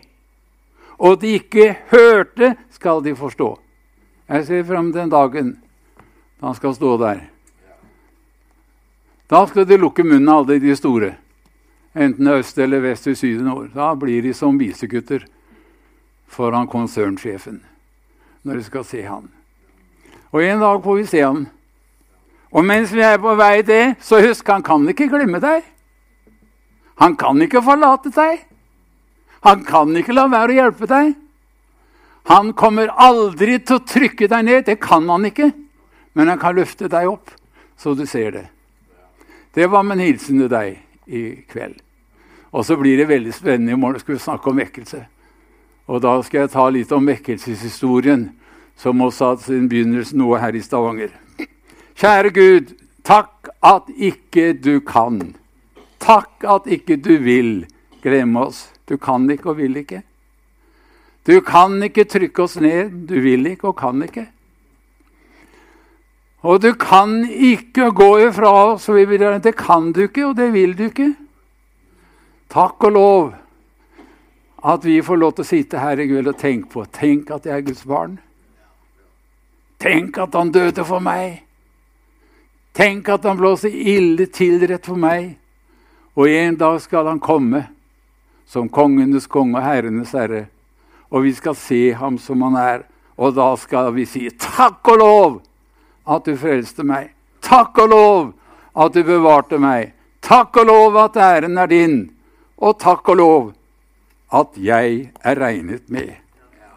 Og 0.97 1.21
de 1.21 1.35
ikke 1.37 1.75
hørte, 1.93 2.55
skal 2.73 3.05
de 3.05 3.13
forstå. 3.17 3.51
Jeg 4.29 4.47
ser 4.47 4.65
fram 4.65 4.89
til 4.89 5.03
den 5.03 5.13
dagen 5.13 5.51
da 6.39 6.49
han 6.49 6.57
skal 6.57 6.75
stå 6.75 6.97
der. 7.03 7.21
Da 9.29 9.45
skal 9.51 9.69
de 9.69 9.77
lukke 9.77 10.05
munnen 10.07 10.33
alle 10.33 10.57
de 10.63 10.77
store. 10.77 11.13
Enten 11.93 12.29
øst 12.33 12.59
eller 12.59 12.81
vest 12.81 13.07
eller 13.07 13.17
syd 13.17 13.35
eller 13.35 13.51
nord. 13.51 13.71
Da 13.75 13.93
blir 13.95 14.23
de 14.23 14.33
som 14.35 14.59
visegutter 14.59 15.27
foran 16.27 16.69
konsernsjefen 16.69 17.61
når 18.43 18.55
de 18.55 18.65
skal 18.65 18.85
se 18.85 19.03
han. 19.03 19.29
Og 20.33 20.45
en 20.45 20.61
dag 20.61 20.85
får 20.85 20.97
vi 20.97 21.07
se 21.07 21.21
han. 21.25 21.49
Og 22.53 22.65
mens 22.65 22.95
vi 22.95 23.05
er 23.05 23.19
på 23.21 23.35
vei 23.37 23.61
til, 23.63 23.97
så 24.01 24.23
husk, 24.25 24.49
han 24.49 24.65
kan 24.65 24.89
ikke 24.89 25.11
glemme 25.13 25.41
deg. 25.43 25.67
Han 26.99 27.17
kan 27.17 27.41
ikke 27.43 27.63
forlate 27.63 28.11
deg. 28.15 28.45
Han 29.47 29.65
kan 29.65 29.95
ikke 29.97 30.17
la 30.17 30.27
være 30.31 30.55
å 30.55 30.59
hjelpe 30.59 30.89
deg. 30.91 31.15
Han 32.29 32.53
kommer 32.59 32.91
aldri 33.01 33.57
til 33.63 33.79
å 33.79 33.87
trykke 33.87 34.29
deg 34.29 34.45
ned. 34.45 34.65
Det 34.67 34.81
kan 34.83 35.07
han 35.09 35.29
ikke. 35.31 35.53
Men 36.19 36.33
han 36.33 36.41
kan 36.43 36.57
løfte 36.59 36.91
deg 36.91 37.07
opp, 37.09 37.31
så 37.79 37.95
du 37.95 38.05
ser 38.07 38.33
det. 38.35 38.47
Det 39.55 39.69
var 39.71 39.87
min 39.87 40.03
hilsen 40.03 40.43
til 40.43 40.51
deg 40.51 40.81
i 41.07 41.23
kveld. 41.49 41.79
Og 42.53 42.65
så 42.67 42.77
blir 42.81 42.99
det 42.99 43.09
veldig 43.09 43.33
spennende. 43.35 43.73
I 43.73 43.81
morgen 43.81 44.03
skal 44.03 44.17
vi 44.17 44.25
snakke 44.25 44.51
om 44.51 44.59
vekkelse. 44.59 45.05
Og 45.89 46.03
da 46.03 46.17
skal 46.25 46.45
jeg 46.45 46.53
ta 46.53 46.67
litt 46.73 46.93
om 46.93 47.07
vekkelseshistorien, 47.09 48.29
som 48.77 49.01
også 49.03 49.33
hadde 49.33 49.47
sin 49.47 49.69
begynnelse 49.71 50.17
noe 50.19 50.41
her 50.43 50.57
i 50.57 50.63
Stavanger. 50.63 51.15
Kjære 51.99 52.31
Gud, 52.35 52.75
takk 53.07 53.49
at 53.65 53.89
ikke 53.97 54.53
du 54.53 54.81
kan. 54.85 55.37
Takk 55.99 56.45
at 56.47 56.67
ikke 56.71 56.97
du 57.03 57.17
vil 57.23 57.67
glemme 58.03 58.47
oss. 58.49 58.69
Du 58.89 58.97
kan 58.97 59.29
ikke 59.31 59.53
og 59.53 59.59
vil 59.59 59.77
ikke. 59.81 60.03
Du 61.29 61.41
kan 61.45 61.77
ikke 61.85 62.07
trykke 62.09 62.43
oss 62.43 62.57
ned. 62.61 62.95
Du 63.09 63.19
vil 63.21 63.47
ikke 63.51 63.73
og 63.73 63.77
kan 63.77 64.03
ikke. 64.07 64.29
Og 66.47 66.63
du 66.63 66.73
kan 66.79 67.25
ikke 67.29 67.91
gå 67.91 68.11
ifra 68.29 68.53
oss. 68.73 68.87
Det 68.87 69.57
kan 69.57 69.93
du 69.93 70.03
ikke, 70.07 70.27
og 70.27 70.37
det 70.37 70.53
vil 70.53 70.79
du 70.79 70.85
ikke. 70.87 71.15
Takk 72.49 72.85
og 72.85 72.93
lov 72.93 73.35
at 74.65 74.85
vi 74.85 75.03
får 75.03 75.17
lov 75.17 75.35
til 75.37 75.45
å 75.45 75.49
sitte 75.49 75.83
her 75.83 76.01
i 76.01 76.07
kveld 76.09 76.31
og 76.33 76.39
tenke 76.39 76.71
på 76.73 76.85
Tenk 76.93 77.31
at 77.31 77.45
jeg 77.47 77.55
er 77.55 77.67
Guds 77.67 77.85
barn. 77.87 78.17
Tenk 79.79 80.19
at 80.19 80.35
han 80.35 80.51
døde 80.51 80.85
for 80.87 81.03
meg. 81.05 81.45
Tenk 82.75 83.09
at 83.09 83.27
han 83.29 83.39
blåser 83.39 83.71
ille 83.71 84.27
tilrett 84.35 84.87
for 84.87 84.99
meg. 84.99 85.37
Og 86.19 86.29
en 86.29 86.57
dag 86.59 86.81
skal 86.83 87.07
han 87.07 87.23
komme 87.23 87.63
som 88.49 88.69
kongenes 88.69 89.29
konge 89.31 89.61
og 89.61 89.65
herrenes 89.65 90.17
herre 90.17 90.49
og 91.09 91.25
vi 91.25 91.33
skal 91.35 91.57
se 91.57 91.93
ham 91.93 92.19
som 92.19 92.43
han 92.43 92.57
er. 92.57 92.83
Og 93.19 93.35
da 93.35 93.51
skal 93.59 93.91
vi 93.97 94.05
si 94.07 94.29
takk 94.31 94.87
og 94.93 94.99
lov 95.01 95.39
at 96.09 96.27
du 96.29 96.37
frelste 96.39 96.85
meg. 96.87 97.15
Takk 97.43 97.79
og 97.83 97.93
lov 97.93 98.21
at 98.79 98.95
du 98.95 99.03
bevarte 99.07 99.59
meg. 99.59 99.95
Takk 100.23 100.61
og 100.61 100.69
lov 100.69 100.99
at 101.01 101.17
æren 101.17 101.59
er 101.59 101.71
din. 101.71 101.97
Og 102.59 102.79
takk 102.79 103.09
og 103.09 103.17
lov 103.17 103.53
at 104.35 104.59
jeg 104.61 105.09
er 105.25 105.41
regnet 105.41 105.89
med. 105.89 106.13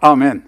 Amen. 0.01 0.45